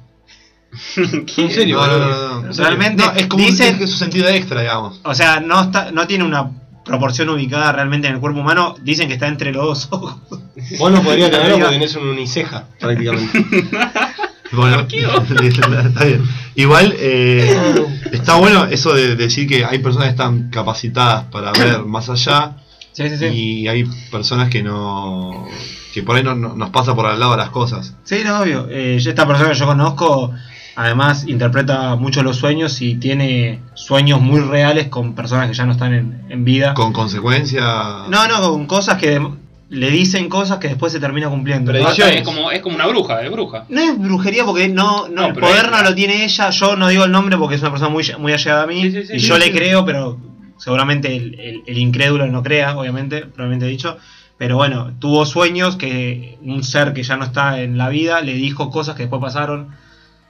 ¿En 1.37 1.51
serio? 1.51 1.77
No, 1.85 1.97
no, 1.97 2.41
no. 2.41 2.51
Realmente 2.53 3.03
No, 3.03 3.11
es 3.13 3.27
como 3.27 3.43
un- 3.43 3.49
dicen- 3.49 3.81
es 3.81 3.89
su 3.91 3.97
sentido 3.97 4.27
extra, 4.29 4.61
digamos. 4.61 4.99
O 5.03 5.13
sea, 5.15 5.39
no, 5.39 5.61
está, 5.61 5.91
no 5.91 6.07
tiene 6.07 6.23
una 6.23 6.51
proporción 6.85 7.29
ubicada 7.29 7.71
realmente 7.71 8.07
en 8.07 8.15
el 8.15 8.19
cuerpo 8.19 8.39
humano. 8.41 8.75
Dicen 8.81 9.07
que 9.07 9.13
está 9.13 9.27
entre 9.27 9.51
los 9.53 9.65
dos 9.65 9.87
ojos. 9.91 10.15
Vos 10.77 10.91
no 10.91 11.01
podrías 11.01 11.31
tenerlo 11.31 11.57
porque 11.59 11.73
tenés 11.73 11.95
un 11.95 12.07
uniceja, 12.09 12.65
prácticamente. 12.79 13.45
Bueno, 14.55 14.81
está 14.81 16.05
bien. 16.05 16.23
Igual 16.53 16.93
eh, 16.99 17.57
está 18.11 18.35
bueno 18.35 18.65
eso 18.65 18.93
de 18.93 19.15
decir 19.15 19.47
que 19.47 19.65
hay 19.65 19.79
personas 19.79 20.09
que 20.09 20.11
están 20.11 20.51
capacitadas 20.51 21.23
para 21.31 21.51
ver 21.53 21.79
más 21.85 22.07
allá 22.09 22.57
Sí, 22.91 23.09
sí, 23.09 23.17
sí. 23.17 23.25
y 23.25 23.67
hay 23.67 23.85
personas 24.11 24.49
que 24.49 24.61
no 24.61 25.47
que 25.91 26.03
por 26.03 26.15
ahí 26.17 26.23
no, 26.23 26.35
no- 26.35 26.55
nos 26.55 26.69
pasa 26.69 26.93
por 26.93 27.07
al 27.07 27.19
lado 27.19 27.35
las 27.35 27.49
cosas. 27.49 27.95
Sí, 28.03 28.17
no, 28.23 28.41
obvio. 28.41 28.67
Eh, 28.69 28.97
esta 29.03 29.25
persona 29.25 29.49
que 29.49 29.55
yo 29.57 29.65
conozco 29.65 30.31
Además, 30.75 31.25
interpreta 31.27 31.95
mucho 31.95 32.23
los 32.23 32.37
sueños 32.37 32.81
y 32.81 32.95
tiene 32.95 33.59
sueños 33.75 34.19
muy 34.21 34.39
reales 34.39 34.87
con 34.87 35.13
personas 35.13 35.47
que 35.47 35.53
ya 35.53 35.65
no 35.65 35.71
están 35.73 35.93
en, 35.93 36.21
en 36.29 36.43
vida. 36.43 36.73
Con 36.73 36.91
consecuencia. 36.93 37.61
No, 38.09 38.27
no, 38.27 38.41
con 38.41 38.65
cosas 38.65 38.97
que 38.97 39.21
le 39.69 39.89
dicen 39.91 40.29
cosas 40.29 40.57
que 40.57 40.67
después 40.69 40.91
se 40.91 40.99
termina 40.99 41.29
cumpliendo. 41.29 41.71
Predicciones. 41.71 42.17
es, 42.17 42.21
como, 42.23 42.51
es 42.51 42.61
como 42.61 42.75
una 42.75 42.87
bruja, 42.87 43.21
es 43.23 43.31
bruja. 43.31 43.65
no 43.69 43.81
es 43.81 43.99
brujería 43.99 44.45
porque 44.45 44.67
no, 44.67 45.07
no, 45.09 45.21
No, 45.21 45.27
el 45.27 45.33
poder 45.35 45.65
es- 45.65 45.71
no 45.71 45.81
lo 45.83 45.93
tiene 45.95 46.23
ella. 46.23 46.49
Yo 46.49 46.75
no 46.75 46.87
digo 46.89 47.03
el 47.05 47.11
nombre 47.11 47.37
porque 47.37 47.55
es 47.55 47.61
una 47.61 47.69
persona 47.71 47.89
muy, 47.91 48.03
muy 48.19 48.33
allegada 48.33 48.63
a 48.63 48.67
mí. 48.67 48.81
Sí, 48.81 48.91
sí, 48.91 49.05
sí, 49.07 49.13
y 49.15 49.19
sí, 49.19 49.27
yo 49.27 49.35
sí. 49.35 49.41
le 49.41 49.51
creo, 49.51 49.85
pero 49.85 50.17
seguramente 50.57 51.15
el, 51.15 51.39
el- 51.39 51.63
el 51.67 51.77
incrédulo 51.77 52.25
no 52.27 52.41
crea, 52.41 52.75
obviamente, 52.77 53.21
probablemente 53.25 53.65
dicho. 53.67 53.97
Pero 54.39 54.57
bueno, 54.57 54.91
tuvo 54.99 55.25
sueños 55.27 55.75
que 55.75 56.37
un 56.41 56.63
ser 56.63 56.93
que 56.93 57.03
ya 57.03 57.15
no 57.17 57.23
está 57.25 57.61
en 57.61 57.77
la 57.77 57.89
vida 57.89 58.21
le 58.21 58.33
dijo 58.33 58.71
cosas 58.71 58.95
que 58.95 59.03
después 59.03 59.21
pasaron. 59.21 59.69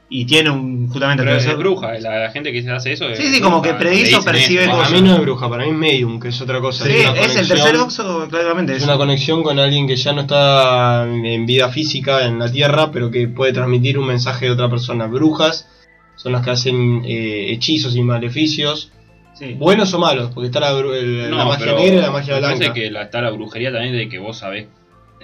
Y 0.10 0.26
tiene 0.26 0.52
un, 0.52 0.88
justamente, 0.90 1.24
Pero 1.24 1.36
es 1.38 1.58
bruja, 1.58 1.98
la, 1.98 2.20
la 2.20 2.30
gente 2.32 2.52
que 2.52 2.60
hace 2.70 2.92
eso 2.94 3.10
es 3.10 3.18
Sí, 3.18 3.34
sí, 3.34 3.42
como 3.42 3.62
que 3.64 3.74
predice 3.74 4.16
o 4.16 4.24
percibe 4.24 4.66
cosas. 4.66 4.90
Para 4.90 5.02
mí 5.02 5.08
no 5.08 5.16
es 5.16 5.22
bruja, 5.22 5.50
para 5.50 5.64
mí 5.64 5.72
es 5.72 5.76
medium, 5.76 6.20
que 6.20 6.28
es 6.28 6.40
otra 6.40 6.60
cosa. 6.60 6.86
Sí, 6.86 6.92
una 6.92 7.00
es 7.22 7.36
el 7.36 7.48
conexión- 7.48 7.48
tercer 7.48 7.76
oxo, 7.78 8.28
claramente. 8.30 8.74
Es 8.74 8.80
es- 8.80 8.84
una 8.84 8.98
conexión 8.98 9.42
con 9.42 9.58
alguien 9.58 9.88
que 9.88 9.96
ya 9.96 10.14
no 10.14 10.22
está 10.22 11.06
en 11.12 11.46
vida 11.48 11.70
física 11.70 12.26
en 12.26 12.38
la 12.38 12.52
Tierra, 12.52 12.92
pero 12.92 13.10
que 13.10 13.28
puede 13.28 13.54
transmitir 13.54 13.98
un 13.98 14.06
mensaje 14.06 14.46
de 14.46 14.52
otra 14.52 14.70
persona. 14.70 15.08
Brujas 15.08 15.68
son 16.16 16.34
las 16.34 16.44
que 16.44 16.52
hacen 16.52 17.02
eh, 17.06 17.48
hechizos 17.52 17.96
y 17.96 18.04
maleficios, 18.04 18.92
sí. 19.34 19.54
buenos 19.58 19.94
o 19.96 20.00
malos, 20.00 20.30
porque 20.32 20.48
está 20.48 20.60
la, 20.60 20.72
el- 20.80 21.32
la 21.36 21.46
magia 21.46 21.74
negra 21.74 21.98
y 21.98 22.02
la 22.02 22.12
magia 22.12 22.36
me 22.36 22.42
parece 22.42 22.60
blanca. 22.66 22.74
que 22.76 22.92
la, 22.92 23.02
está 23.04 23.20
la 23.22 23.32
brujería 23.32 23.72
también 23.72 23.96
de 23.96 24.08
que 24.10 24.20
vos 24.20 24.38
sabés, 24.38 24.68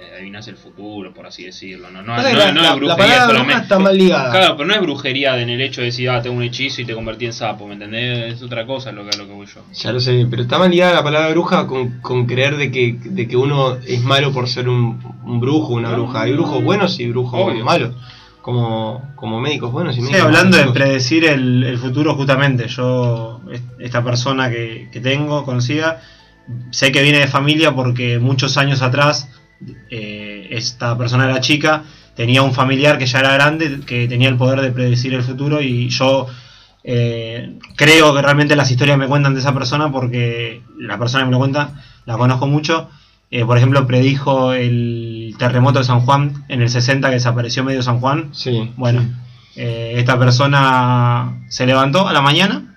eh, 0.00 0.12
adivinás 0.16 0.48
el 0.48 0.56
futuro, 0.56 1.12
por 1.12 1.26
así 1.26 1.44
decirlo. 1.44 1.90
No, 1.90 2.02
no, 2.02 2.16
no, 2.16 2.22
la, 2.22 2.32
no 2.32 2.38
la- 2.38 2.48
es 2.48 2.54
la 2.54 2.74
brujería 2.74 2.96
palabra 2.96 3.24
bruja 3.26 3.38
solamente. 3.40 3.62
está 3.62 3.78
mal 3.78 3.98
ligada. 3.98 4.30
Claro, 4.30 4.56
pero 4.56 4.66
no 4.68 4.74
es 4.74 4.80
brujería 4.80 5.40
en 5.40 5.48
el 5.50 5.60
hecho 5.60 5.80
de 5.82 5.86
decir, 5.86 6.08
ah, 6.10 6.22
tengo 6.22 6.36
un 6.36 6.42
hechizo 6.42 6.80
y 6.80 6.84
te 6.84 6.94
convertí 6.94 7.26
en 7.26 7.32
sapo, 7.32 7.66
¿me 7.66 7.74
entendés? 7.74 8.34
Es 8.34 8.42
otra 8.42 8.66
cosa 8.66 8.92
lo 8.92 9.04
que, 9.08 9.16
lo 9.16 9.26
que 9.26 9.32
voy 9.32 9.46
yo. 9.46 9.60
Ya 9.74 9.92
lo 9.92 10.00
sé, 10.00 10.26
pero 10.30 10.42
está 10.42 10.58
mal 10.58 10.70
ligada 10.70 10.94
la 10.94 11.04
palabra 11.04 11.30
bruja 11.30 11.66
con, 11.66 12.00
con 12.00 12.26
creer 12.26 12.56
de 12.56 12.70
que, 12.70 12.96
de 12.98 13.28
que 13.28 13.36
uno 13.36 13.76
es 13.86 14.02
malo 14.02 14.32
por 14.32 14.48
ser 14.48 14.68
un, 14.68 15.00
un 15.24 15.40
brujo, 15.40 15.74
una 15.74 15.90
No. 15.90 15.96
bruja. 15.96 16.22
Hay 16.22 16.32
brujos 16.32 16.62
buenos 16.64 16.98
y 17.00 17.08
brujos 17.08 17.40
Obvio. 17.40 17.64
malos, 17.64 17.94
como, 18.42 19.12
como 19.16 19.40
médicos 19.40 19.70
buenos 19.70 19.94
y 19.96 20.00
Sí, 20.00 20.06
médicos 20.06 20.22
hablando 20.26 20.56
de 20.56 20.64
predecir 20.72 21.24
el, 21.26 21.62
el 21.64 21.78
futuro, 21.78 22.14
justamente, 22.14 22.68
yo, 22.68 23.40
est- 23.52 23.64
esta 23.78 24.02
persona 24.02 24.48
que, 24.50 24.88
que 24.90 25.00
tengo, 25.00 25.44
conocida, 25.44 26.00
sé 26.70 26.90
que 26.90 27.02
viene 27.02 27.18
de 27.18 27.26
familia 27.26 27.74
porque 27.74 28.18
muchos 28.18 28.56
años 28.56 28.82
atrás, 28.82 29.28
eh, 29.90 30.48
esta 30.50 30.96
persona 30.96 31.24
era 31.24 31.40
chica, 31.40 31.84
tenía 32.14 32.42
un 32.42 32.54
familiar 32.54 32.98
que 32.98 33.06
ya 33.06 33.20
era 33.20 33.34
grande, 33.34 33.80
que 33.86 34.08
tenía 34.08 34.28
el 34.28 34.36
poder 34.36 34.60
de 34.60 34.70
predecir 34.70 35.14
el 35.14 35.22
futuro 35.22 35.60
y 35.60 35.88
yo 35.88 36.26
eh, 36.84 37.58
creo 37.76 38.14
que 38.14 38.22
realmente 38.22 38.56
las 38.56 38.70
historias 38.70 38.98
me 38.98 39.06
cuentan 39.06 39.34
de 39.34 39.40
esa 39.40 39.52
persona 39.52 39.92
porque 39.92 40.62
la 40.78 40.98
persona 40.98 41.24
que 41.24 41.26
me 41.26 41.32
lo 41.32 41.38
cuenta 41.38 41.82
la 42.06 42.16
conozco 42.16 42.46
mucho. 42.46 42.88
Eh, 43.30 43.44
por 43.44 43.56
ejemplo, 43.56 43.86
predijo 43.86 44.52
el 44.54 45.36
terremoto 45.38 45.78
de 45.78 45.84
San 45.84 46.00
Juan 46.00 46.44
en 46.48 46.62
el 46.62 46.68
60 46.68 47.08
que 47.08 47.14
desapareció 47.14 47.62
medio 47.62 47.82
San 47.82 48.00
Juan. 48.00 48.30
Sí. 48.32 48.72
Bueno, 48.76 49.02
esta 49.54 50.18
persona 50.18 51.42
se 51.48 51.66
levantó 51.66 52.08
a 52.08 52.12
la 52.12 52.22
mañana 52.22 52.69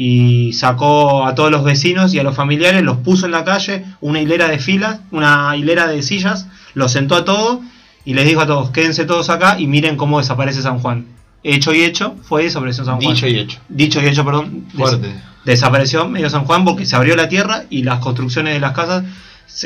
y 0.00 0.52
sacó 0.52 1.26
a 1.26 1.34
todos 1.34 1.50
los 1.50 1.64
vecinos 1.64 2.14
y 2.14 2.20
a 2.20 2.22
los 2.22 2.36
familiares, 2.36 2.82
los 2.84 2.98
puso 2.98 3.26
en 3.26 3.32
la 3.32 3.42
calle, 3.42 3.84
una 4.00 4.20
hilera 4.20 4.46
de 4.46 4.60
filas, 4.60 5.00
una 5.10 5.56
hilera 5.56 5.88
de 5.88 6.02
sillas, 6.04 6.46
los 6.74 6.92
sentó 6.92 7.16
a 7.16 7.24
todos 7.24 7.58
y 8.04 8.14
les 8.14 8.24
dijo 8.24 8.40
a 8.40 8.46
todos, 8.46 8.70
quédense 8.70 9.06
todos 9.06 9.28
acá 9.28 9.58
y 9.58 9.66
miren 9.66 9.96
cómo 9.96 10.18
desaparece 10.20 10.62
San 10.62 10.78
Juan. 10.78 11.06
Hecho 11.42 11.74
y 11.74 11.82
hecho, 11.82 12.14
fue 12.22 12.44
desapareció 12.44 12.84
San 12.84 13.00
Juan. 13.00 13.12
Dicho 13.12 13.26
y 13.26 13.38
hecho. 13.40 13.58
Dicho 13.68 14.00
y 14.00 14.06
hecho, 14.06 14.24
perdón. 14.24 14.66
des- 14.68 14.76
Fuerte. 14.76 15.12
desapareció 15.44 16.08
medio 16.08 16.30
San 16.30 16.44
Juan 16.44 16.64
porque 16.64 16.86
se 16.86 16.94
abrió 16.94 17.16
la 17.16 17.28
tierra 17.28 17.64
y 17.68 17.82
las 17.82 17.98
construcciones 17.98 18.54
de 18.54 18.60
las 18.60 18.72
casas 18.74 19.02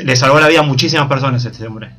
le 0.03 0.15
salvó 0.15 0.39
la 0.39 0.47
vida 0.47 0.61
a 0.61 0.63
muchísimas 0.63 1.05
personas 1.07 1.45
este 1.45 1.67
hombre. 1.67 1.91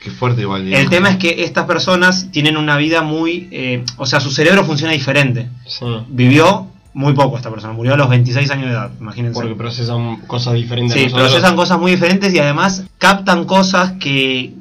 Qué 0.00 0.12
fuerte 0.12 0.42
igual. 0.42 0.72
El 0.72 0.88
tema 0.88 1.10
es 1.10 1.16
que 1.16 1.42
estas 1.42 1.64
personas 1.64 2.30
tienen 2.30 2.56
una 2.56 2.76
vida 2.76 3.02
muy... 3.02 3.48
eh, 3.50 3.84
o 3.96 4.06
sea, 4.06 4.20
su 4.20 4.30
cerebro 4.30 4.62
funciona 4.64 4.92
diferente. 4.92 5.48
Sí. 5.66 5.84
Vivió 6.08 6.68
muy 6.96 7.12
poco 7.12 7.36
esta 7.36 7.50
persona, 7.50 7.74
murió 7.74 7.92
a 7.92 7.96
los 7.98 8.08
26 8.08 8.50
años 8.50 8.66
de 8.68 8.72
edad, 8.72 8.90
imagínense. 8.98 9.38
Porque 9.38 9.54
procesan 9.54 10.16
cosas 10.26 10.54
diferentes. 10.54 10.94
Sí, 10.96 11.04
nosotros. 11.04 11.28
procesan 11.30 11.54
cosas 11.54 11.78
muy 11.78 11.90
diferentes 11.90 12.32
y 12.32 12.38
además 12.38 12.84
captan 12.96 13.44
cosas 13.44 13.92
que, 14.00 14.54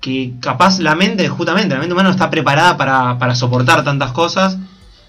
que 0.00 0.32
capaz 0.40 0.78
la 0.78 0.94
mente, 0.94 1.28
justamente, 1.28 1.74
la 1.74 1.80
mente 1.80 1.92
humana 1.92 2.08
no 2.08 2.14
está 2.14 2.30
preparada 2.30 2.78
para, 2.78 3.18
para 3.18 3.34
soportar 3.34 3.84
tantas 3.84 4.12
cosas 4.12 4.56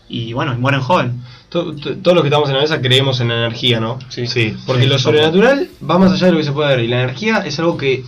y 0.09 0.33
bueno, 0.33 0.53
y 0.53 0.57
mueren 0.57 0.81
joven. 0.81 1.21
To- 1.47 1.73
to- 1.73 1.95
Todos 1.99 2.15
los 2.15 2.21
que 2.23 2.27
estamos 2.27 2.49
en 2.49 2.55
la 2.55 2.61
mesa 2.63 2.81
creemos 2.81 3.21
en 3.21 3.29
la 3.29 3.35
energía, 3.35 3.79
¿no? 3.79 3.97
Sí. 4.09 4.27
Sí. 4.27 4.53
Porque 4.65 4.83
sí, 4.83 4.89
lo 4.89 4.97
sí. 4.97 5.03
sobrenatural 5.05 5.69
va 5.89 5.97
más 5.97 6.11
allá 6.11 6.25
de 6.25 6.31
lo 6.33 6.37
que 6.39 6.43
se 6.43 6.51
puede 6.51 6.75
ver. 6.75 6.83
Y 6.83 6.89
la 6.89 6.97
energía 7.03 7.37
es 7.45 7.57
algo 7.59 7.77
que 7.77 8.03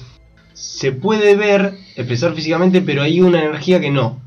se 0.53 0.91
puede 0.91 1.35
ver, 1.37 1.77
expresar 1.95 2.33
físicamente, 2.33 2.81
pero 2.81 3.03
hay 3.03 3.21
una 3.21 3.41
energía 3.41 3.79
que 3.79 3.89
no. 3.89 4.19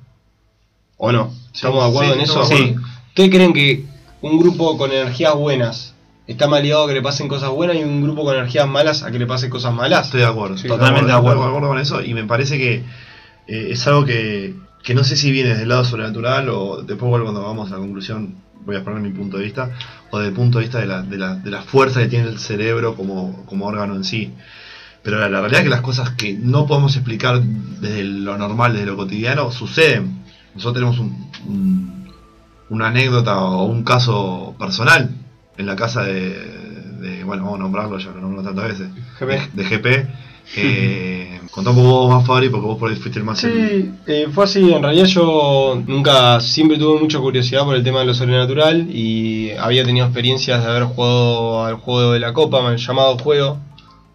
¿O 0.96 1.12
no? 1.12 1.32
¿Estamos 1.54 1.84
de 1.84 1.90
acuerdo 1.90 2.12
sí, 2.14 2.18
en 2.18 2.24
eso? 2.24 2.42
acuerdo. 2.42 2.80
¿Ustedes 3.08 3.30
creen 3.30 3.52
que 3.52 3.84
un 4.22 4.38
grupo 4.38 4.76
con 4.78 4.90
energías 4.92 5.34
buenas 5.34 5.94
está 6.26 6.46
más 6.46 6.62
ligado 6.62 6.84
a 6.84 6.88
que 6.88 6.94
le 6.94 7.02
pasen 7.02 7.28
cosas 7.28 7.50
buenas 7.50 7.76
y 7.76 7.82
un 7.84 8.02
grupo 8.02 8.22
con 8.24 8.34
energías 8.34 8.68
malas 8.68 9.02
a 9.02 9.10
que 9.10 9.18
le 9.18 9.26
pasen 9.26 9.48
cosas 9.50 9.72
malas? 9.74 10.06
Estoy 10.06 10.20
de 10.20 10.26
acuerdo. 10.26 10.56
Sí, 10.56 10.66
estoy 10.66 10.78
totalmente 10.78 11.10
de 11.10 11.16
acuerdo. 11.16 11.46
estoy 11.46 11.68
con 11.68 11.78
eso 11.78 12.02
y 12.02 12.14
me 12.14 12.24
parece 12.24 12.58
que 12.58 12.74
eh, 13.46 13.68
es 13.70 13.86
algo 13.86 14.04
que, 14.04 14.54
que 14.82 14.94
no 14.94 15.04
sé 15.04 15.16
si 15.16 15.30
viene 15.30 15.50
desde 15.50 15.62
el 15.62 15.68
lado 15.70 15.84
sobrenatural 15.84 16.48
o 16.50 16.82
después 16.82 17.08
vuelvo 17.08 17.26
cuando 17.26 17.42
vamos 17.42 17.70
a 17.70 17.74
la 17.74 17.80
conclusión 17.80 18.34
voy 18.66 18.76
a 18.76 18.84
poner 18.84 19.00
mi 19.00 19.10
punto 19.10 19.38
de 19.38 19.44
vista 19.44 19.70
o 20.10 20.18
del 20.18 20.32
punto 20.34 20.58
de 20.58 20.64
vista 20.64 20.80
de 20.80 20.86
la, 20.86 21.00
de 21.02 21.16
la, 21.16 21.34
de 21.36 21.50
la 21.50 21.62
fuerza 21.62 22.00
que 22.00 22.08
tiene 22.08 22.28
el 22.28 22.38
cerebro 22.38 22.94
como, 22.96 23.44
como 23.46 23.66
órgano 23.66 23.94
en 23.96 24.04
sí. 24.04 24.32
Pero 25.02 25.18
la, 25.20 25.28
la 25.30 25.38
realidad 25.40 25.60
es 25.60 25.64
que 25.64 25.70
las 25.70 25.80
cosas 25.80 26.10
que 26.10 26.34
no 26.34 26.66
podemos 26.66 26.94
explicar 26.96 27.40
desde 27.40 28.04
lo 28.04 28.36
normal, 28.36 28.74
desde 28.74 28.84
lo 28.86 28.96
cotidiano, 28.96 29.50
suceden. 29.50 30.18
Nosotros 30.54 30.74
tenemos 30.74 30.98
un- 30.98 31.30
un- 31.46 31.97
una 32.70 32.88
anécdota 32.88 33.38
o 33.44 33.64
un 33.64 33.82
caso 33.84 34.54
personal 34.58 35.10
en 35.56 35.66
la 35.66 35.76
casa 35.76 36.02
de, 36.02 36.30
de- 37.00 37.24
bueno, 37.24 37.44
vamos 37.44 37.60
a 37.60 37.62
nombrarlo, 37.62 37.98
ya 37.98 38.10
lo 38.10 38.20
nombro 38.20 38.42
tantas 38.42 38.68
veces, 38.68 38.88
GP. 39.20 39.26
de, 39.54 39.62
de 39.62 39.64
GP. 39.64 40.08
Eh, 40.56 41.40
contá 41.50 41.70
un 41.70 41.76
poco 41.76 41.88
vos 41.88 42.10
más, 42.10 42.26
Fabri, 42.26 42.48
porque 42.48 42.66
vos 42.66 42.78
por 42.78 42.90
ahí 42.90 42.96
fuiste 42.96 43.18
el 43.18 43.24
más... 43.24 43.42
el- 43.44 43.52
Sí, 43.52 43.90
eh, 44.06 44.26
fue 44.32 44.44
así. 44.44 44.72
En 44.72 44.82
realidad 44.82 45.06
yo 45.06 45.82
nunca, 45.86 46.40
siempre 46.40 46.78
tuve 46.78 47.00
mucha 47.00 47.18
curiosidad 47.18 47.64
por 47.64 47.74
el 47.76 47.82
tema 47.84 48.00
de 48.00 48.06
lo 48.06 48.14
sobrenatural 48.14 48.88
y 48.90 49.50
había 49.52 49.84
tenido 49.84 50.06
experiencias 50.06 50.62
de 50.64 50.70
haber 50.70 50.84
jugado 50.84 51.64
al 51.66 51.74
juego 51.76 52.12
de 52.12 52.20
la 52.20 52.32
Copa, 52.32 52.74
llamado 52.76 53.18
juego, 53.18 53.58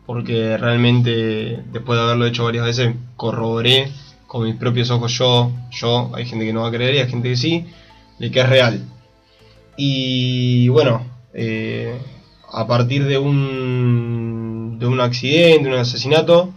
porque 0.06 0.58
realmente 0.58 1.64
después 1.72 1.98
de 1.98 2.04
haberlo 2.06 2.26
hecho 2.26 2.44
varias 2.46 2.66
veces 2.66 2.96
corroboré 3.16 3.92
con 4.28 4.46
mis 4.46 4.56
propios 4.56 4.90
ojos 4.90 5.12
yo, 5.18 5.52
yo, 5.72 6.12
hay 6.16 6.26
gente 6.26 6.46
que 6.46 6.54
no 6.54 6.62
va 6.62 6.70
a 6.70 6.72
creer 6.72 6.96
y 6.96 6.98
hay 7.00 7.10
gente 7.10 7.30
que 7.30 7.38
sí, 7.38 7.66
de 8.20 8.32
que 8.32 8.41
es 8.41 8.50
real. 8.50 8.84
Y 9.77 10.67
bueno, 10.70 11.05
eh, 11.34 11.98
a 12.51 12.67
partir 12.67 13.05
de 13.05 13.17
un, 13.17 14.77
de 14.79 14.86
un 14.86 15.00
accidente, 15.01 15.70
un 15.70 15.75
asesinato, 15.75 16.51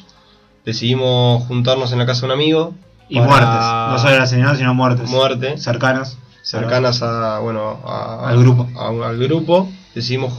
decidimos 0.64 1.44
juntarnos 1.44 1.92
en 1.92 1.98
la 1.98 2.06
casa 2.06 2.20
de 2.22 2.26
un 2.26 2.32
amigo. 2.32 2.74
Y 3.08 3.20
muertes, 3.20 3.48
no 3.48 3.98
solo 3.98 4.22
asesinatos, 4.22 4.58
sino 4.58 4.74
muertes. 4.74 5.08
Muerte. 5.08 5.56
Cercanas. 5.58 6.18
cercanas 6.42 7.02
a, 7.02 7.38
bueno, 7.38 7.78
a- 7.86 8.28
Al 8.28 8.38
grupo. 8.40 8.68
a- 8.76 9.08
al 9.08 9.18
grupo. 9.18 9.70
Decidimos 9.94 10.32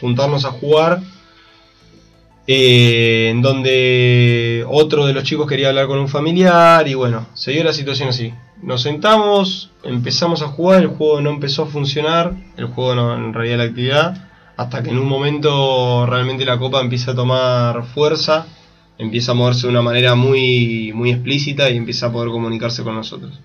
juntarnos 0.00 0.44
a 0.44 0.50
jugar. 0.50 1.00
Eh, 2.46 3.28
en 3.30 3.40
donde 3.40 4.64
otro 4.68 5.06
de 5.06 5.14
los 5.14 5.24
chicos 5.24 5.48
quería 5.48 5.68
hablar 5.68 5.86
con 5.86 5.98
un 5.98 6.08
familiar 6.08 6.86
y 6.86 6.94
bueno, 6.94 7.26
se 7.34 7.52
dio 7.52 7.64
la 7.64 7.72
situación 7.72 8.10
así. 8.10 8.34
Nos 8.62 8.82
sentamos, 8.82 9.70
empezamos 9.82 10.42
a 10.42 10.48
jugar, 10.48 10.82
el 10.82 10.88
juego 10.88 11.20
no 11.20 11.30
empezó 11.30 11.62
a 11.62 11.66
funcionar, 11.66 12.34
el 12.56 12.66
juego 12.66 12.94
no, 12.94 13.14
en 13.14 13.32
realidad 13.32 13.58
la 13.58 13.64
actividad, 13.64 14.28
hasta 14.56 14.82
que 14.82 14.90
en 14.90 14.98
un 14.98 15.08
momento 15.08 16.06
realmente 16.06 16.44
la 16.44 16.58
copa 16.58 16.80
empieza 16.80 17.12
a 17.12 17.14
tomar 17.14 17.84
fuerza, 17.84 18.46
empieza 18.98 19.32
a 19.32 19.34
moverse 19.34 19.66
de 19.66 19.72
una 19.72 19.82
manera 19.82 20.14
muy, 20.14 20.92
muy 20.94 21.10
explícita 21.10 21.70
y 21.70 21.76
empieza 21.76 22.06
a 22.06 22.12
poder 22.12 22.30
comunicarse 22.30 22.82
con 22.82 22.94
nosotros. 22.94 23.40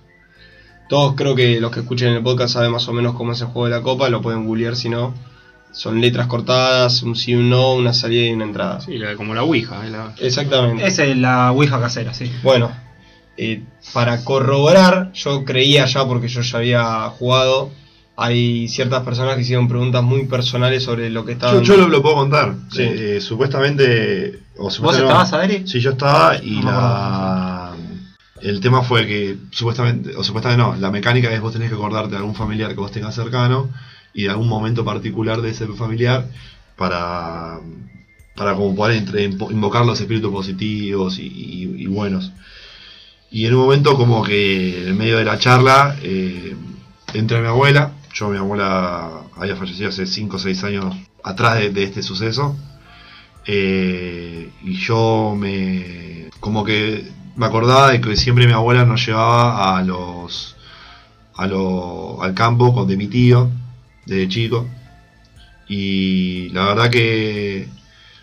Todos 0.89 1.13
creo 1.15 1.35
que 1.35 1.59
los 1.59 1.71
que 1.71 1.81
escuchen 1.81 2.13
el 2.13 2.23
podcast 2.23 2.53
saben 2.53 2.71
más 2.71 2.87
o 2.87 2.93
menos 2.93 3.13
cómo 3.13 3.31
es 3.31 3.41
el 3.41 3.47
juego 3.47 3.65
de 3.65 3.75
la 3.75 3.83
copa, 3.83 4.09
lo 4.09 4.21
pueden 4.21 4.45
googlear 4.45 4.75
si 4.75 4.89
no. 4.89 5.13
Son 5.71 6.01
letras 6.01 6.27
cortadas, 6.27 7.03
un 7.03 7.15
sí, 7.15 7.35
un 7.35 7.49
no, 7.49 7.73
una 7.75 7.93
salida 7.93 8.25
y 8.27 8.31
una 8.31 8.45
entrada. 8.45 8.81
Sí, 8.81 8.97
la- 8.97 9.15
como 9.15 9.33
la 9.35 9.43
Ouija. 9.43 9.85
eh, 9.85 9.89
la- 9.91 10.13
Exactamente. 10.19 10.85
Esa 10.85 11.05
es 11.05 11.15
la 11.17 11.51
Ouija 11.51 11.79
casera, 11.79 12.13
sí. 12.13 12.31
Bueno, 12.43 12.71
eh, 13.37 13.63
para 13.93 14.23
corroborar, 14.23 15.11
yo 15.13 15.45
creía 15.45 15.85
ya 15.85 16.05
porque 16.05 16.27
yo 16.27 16.41
ya 16.41 16.57
había 16.57 16.83
jugado, 17.09 17.71
hay 18.17 18.67
ciertas 18.67 19.03
personas 19.03 19.35
que 19.35 19.41
hicieron 19.43 19.67
preguntas 19.69 20.03
muy 20.03 20.25
personales 20.25 20.83
sobre 20.83 21.09
lo 21.09 21.23
que 21.23 21.33
estaban... 21.33 21.63
Yo, 21.63 21.75
yo 21.75 21.81
lo, 21.81 21.87
lo 21.87 22.01
puedo 22.01 22.15
contar. 22.15 22.55
Sí. 22.71 22.81
Eh, 22.81 23.17
eh, 23.17 23.21
supuestamente. 23.21 24.39
O 24.57 24.63
¿Vos 24.81 24.97
estabas. 24.97 25.31
Adri? 25.31 25.65
Sí, 25.67 25.79
yo 25.79 25.91
estaba 25.91 26.35
y 26.43 26.55
No 26.57 26.65
me 26.65 26.71
la. 26.71 27.71
El 28.41 28.59
tema 28.61 28.81
fue 28.83 29.05
que 29.05 29.37
supuestamente, 29.51 30.15
o 30.15 30.23
supuestamente 30.23 30.61
no, 30.63 30.75
la 30.75 30.91
mecánica 30.91 31.31
es 31.33 31.39
vos 31.41 31.53
tenés 31.53 31.69
que 31.69 31.75
acordarte 31.75 32.11
de 32.11 32.17
algún 32.17 32.35
familiar 32.35 32.69
que 32.69 32.75
vos 32.79 32.91
tengas 32.91 33.13
cercano 33.15 33.69
y 34.13 34.23
de 34.23 34.29
algún 34.29 34.47
momento 34.47 34.83
particular 34.85 35.41
de 35.41 35.51
ese 35.51 35.67
familiar 35.67 36.27
para, 36.75 37.59
para 38.35 38.55
como 38.55 38.75
poder 38.75 38.97
entre, 38.97 39.23
invocar 39.25 39.85
los 39.85 39.99
espíritus 39.99 40.31
positivos 40.31 41.17
y, 41.19 41.85
buenos. 41.87 42.31
Y 43.31 43.45
en 43.45 43.53
un 43.55 43.61
momento 43.61 43.95
como 43.95 44.23
que 44.23 44.87
en 44.89 44.97
medio 44.97 45.17
de 45.17 45.25
la 45.25 45.37
charla 45.37 45.95
eh, 46.01 46.55
entra 47.13 47.39
mi 47.41 47.47
abuela, 47.47 47.93
yo 48.13 48.29
mi 48.29 48.37
abuela 48.37 49.21
había 49.37 49.55
fallecido 49.55 49.89
hace 49.89 50.05
5 50.07 50.37
o 50.37 50.39
6 50.39 50.63
años 50.63 50.95
atrás 51.23 51.59
de, 51.59 51.69
de 51.69 51.83
este 51.83 52.01
suceso, 52.01 52.55
eh, 53.45 54.49
y 54.63 54.73
yo 54.75 55.35
me 55.37 56.29
como 56.39 56.63
que 56.63 57.05
me 57.35 57.45
acordaba 57.45 57.91
de 57.91 58.01
que 58.01 58.15
siempre 58.17 58.47
mi 58.47 58.53
abuela 58.53 58.85
nos 58.85 59.05
llevaba 59.05 59.77
a 59.77 59.83
los 59.83 60.55
a 61.35 61.47
lo- 61.47 62.21
al 62.21 62.33
campo 62.33 62.73
con 62.73 62.87
de 62.87 62.97
mi 62.97 63.07
tío 63.07 63.49
desde 64.09 64.27
chico. 64.27 64.67
Y 65.67 66.49
la 66.49 66.65
verdad 66.65 66.89
que 66.89 67.67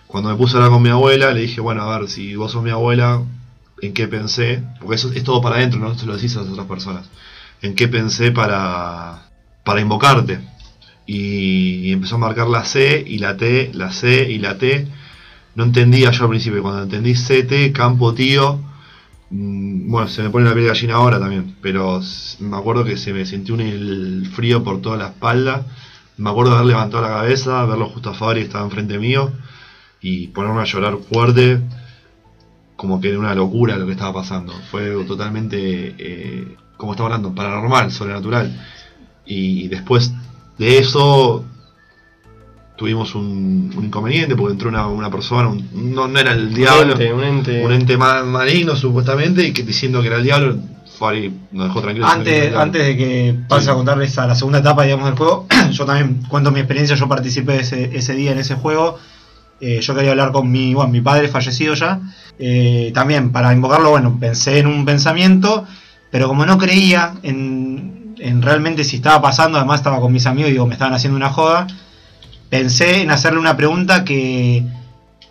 cuando 0.06 0.30
me 0.30 0.36
puse 0.36 0.54
a 0.54 0.56
hablar 0.56 0.72
con 0.72 0.82
mi 0.82 0.88
abuela 0.88 1.32
le 1.32 1.42
dije 1.42 1.60
bueno 1.60 1.82
a 1.82 1.98
ver 1.98 2.08
si 2.08 2.34
vos 2.34 2.52
sos 2.52 2.62
mi 2.62 2.70
abuela 2.70 3.22
en 3.82 3.92
qué 3.92 4.08
pensé 4.08 4.62
porque 4.80 4.96
eso 4.96 5.12
es 5.12 5.24
todo 5.24 5.40
para 5.40 5.56
adentro 5.56 5.78
no 5.80 5.96
se 5.96 6.06
lo 6.06 6.16
decís 6.16 6.36
a 6.36 6.40
las 6.40 6.50
otras 6.50 6.66
personas. 6.66 7.08
En 7.62 7.74
qué 7.74 7.88
pensé 7.88 8.32
para 8.32 9.28
para 9.64 9.80
invocarte 9.80 10.40
y 11.06 11.92
empezó 11.92 12.16
a 12.16 12.18
marcar 12.18 12.48
la 12.48 12.64
C 12.64 13.04
y 13.06 13.18
la 13.18 13.36
T, 13.36 13.70
la 13.74 13.92
C 13.92 14.28
y 14.28 14.38
la 14.38 14.58
T. 14.58 14.88
No 15.54 15.64
entendía 15.64 16.10
yo 16.10 16.24
al 16.24 16.30
principio, 16.30 16.62
cuando 16.62 16.82
entendí 16.82 17.14
CT, 17.14 17.72
campo 17.72 18.12
tío, 18.12 18.60
bueno, 19.30 20.08
se 20.08 20.22
me 20.22 20.30
pone 20.30 20.44
la 20.44 20.52
piel 20.52 20.64
de 20.64 20.70
gallina 20.70 20.94
ahora 20.94 21.18
también, 21.18 21.56
pero 21.60 22.00
me 22.40 22.56
acuerdo 22.56 22.84
que 22.84 22.96
se 22.96 23.12
me 23.12 23.26
sintió 23.26 23.54
un 23.54 24.28
frío 24.34 24.62
por 24.62 24.80
toda 24.80 24.96
la 24.96 25.08
espalda. 25.08 25.66
Me 26.16 26.30
acuerdo 26.30 26.52
de 26.52 26.58
haber 26.58 26.68
levantado 26.68 27.02
la 27.02 27.08
cabeza, 27.08 27.64
verlo 27.66 27.88
justo 27.88 28.10
a 28.10 28.14
Fabri 28.14 28.40
que 28.40 28.46
estaba 28.46 28.64
enfrente 28.64 28.98
mío 28.98 29.32
y 30.00 30.28
ponerme 30.28 30.60
a 30.60 30.64
llorar 30.64 30.96
fuerte, 30.98 31.60
como 32.76 33.00
que 33.00 33.08
era 33.10 33.18
una 33.18 33.34
locura 33.34 33.76
lo 33.76 33.86
que 33.86 33.92
estaba 33.92 34.14
pasando. 34.14 34.52
Fue 34.70 35.04
totalmente, 35.04 35.94
eh, 35.98 36.56
como 36.76 36.92
estaba 36.92 37.08
hablando, 37.08 37.34
paranormal, 37.34 37.90
sobrenatural. 37.90 38.64
Y 39.26 39.68
después 39.68 40.12
de 40.58 40.78
eso 40.78 41.44
tuvimos 42.76 43.14
un, 43.14 43.72
un 43.76 43.84
inconveniente 43.84 44.36
porque 44.36 44.52
entró 44.52 44.68
una, 44.68 44.86
una 44.86 45.10
persona, 45.10 45.48
un- 45.48 45.94
no, 45.94 46.06
no 46.08 46.18
era 46.18 46.32
el 46.32 46.52
diablo, 46.54 46.94
Un 46.94 47.00
ente, 47.02 47.12
un 47.12 47.24
ente. 47.24 47.64
un 47.64 47.72
ente 47.72 47.96
ma- 47.96 48.22
maligno 48.22 48.76
supuestamente, 48.76 49.44
y 49.46 49.52
que 49.52 49.62
diciendo 49.62 50.00
que 50.02 50.08
era 50.08 50.16
el 50.18 50.22
diablo, 50.24 50.56
Fari 50.98 51.32
nos 51.52 51.68
dejó 51.68 51.80
tranquilos. 51.82 52.10
Antes, 52.10 52.54
antes 52.54 52.86
de 52.86 52.96
que 52.96 53.34
pase 53.48 53.64
Sí. 53.66 53.70
a 53.70 53.74
contarles 53.74 54.16
a 54.18 54.26
la 54.26 54.34
segunda 54.34 54.58
etapa 54.60 54.84
digamos, 54.84 55.06
del 55.06 55.16
juego, 55.16 55.46
yo 55.72 55.84
también 55.84 56.22
cuento 56.28 56.50
mi 56.50 56.60
experiencia, 56.60 56.96
yo 56.96 57.08
participé 57.08 57.60
ese, 57.60 57.96
ese 57.96 58.14
día 58.14 58.32
en 58.32 58.38
ese 58.38 58.54
juego. 58.54 58.98
Eh, 59.60 59.80
yo 59.80 59.94
quería 59.94 60.10
hablar 60.10 60.32
con 60.32 60.50
mi, 60.50 60.74
bueno, 60.74 60.90
mi 60.92 61.00
padre 61.00 61.28
fallecido 61.28 61.72
ya. 61.74 62.00
Eh, 62.38 62.92
también 62.94 63.32
para 63.32 63.52
invocarlo, 63.54 63.88
bueno, 63.90 64.16
pensé 64.20 64.58
en 64.58 64.66
un 64.66 64.84
pensamiento, 64.84 65.64
pero 66.10 66.28
como 66.28 66.44
no 66.44 66.58
creía 66.58 67.14
en, 67.22 68.14
en 68.18 68.42
realmente 68.42 68.84
si 68.84 68.96
estaba 68.96 69.20
pasando, 69.22 69.56
además 69.58 69.80
estaba 69.80 69.98
con 70.00 70.12
mis 70.12 70.26
amigos 70.26 70.50
y 70.50 70.52
digo, 70.52 70.66
me 70.66 70.74
estaban 70.74 70.92
haciendo 70.94 71.16
una 71.16 71.30
joda, 71.30 71.66
pensé 72.50 73.02
en 73.02 73.10
hacerle 73.10 73.38
una 73.40 73.56
pregunta 73.56 74.04
que, 74.04 74.64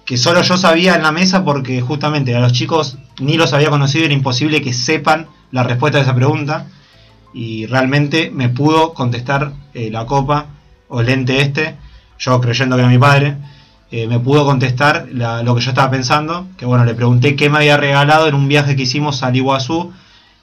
que 0.05 0.17
solo 0.17 0.41
yo 0.41 0.57
sabía 0.57 0.95
en 0.95 1.03
la 1.03 1.11
mesa 1.11 1.43
porque 1.43 1.81
justamente 1.81 2.35
a 2.35 2.39
los 2.39 2.53
chicos 2.53 2.97
ni 3.19 3.37
los 3.37 3.53
había 3.53 3.69
conocido, 3.69 4.05
era 4.05 4.13
imposible 4.13 4.61
que 4.61 4.73
sepan 4.73 5.27
la 5.51 5.63
respuesta 5.63 5.97
de 5.97 6.03
esa 6.03 6.15
pregunta. 6.15 6.67
Y 7.33 7.65
realmente 7.65 8.31
me 8.33 8.47
pudo 8.49 8.93
contestar 8.93 9.51
eh, 9.73 9.89
la 9.91 10.05
copa 10.05 10.45
o 10.87 11.01
el 11.01 11.09
ente 11.09 11.41
este, 11.41 11.75
yo 12.17 12.39
creyendo 12.39 12.75
que 12.75 12.81
era 12.81 12.89
mi 12.89 12.97
padre, 12.97 13.35
eh, 13.91 14.07
me 14.07 14.19
pudo 14.19 14.45
contestar 14.45 15.07
lo 15.11 15.55
que 15.55 15.61
yo 15.61 15.69
estaba 15.69 15.91
pensando, 15.91 16.47
que 16.57 16.65
bueno, 16.65 16.85
le 16.85 16.93
pregunté 16.93 17.35
qué 17.35 17.49
me 17.49 17.57
había 17.57 17.75
regalado 17.77 18.27
en 18.27 18.35
un 18.35 18.47
viaje 18.47 18.75
que 18.75 18.83
hicimos 18.83 19.21
al 19.23 19.35
Iguazú, 19.35 19.93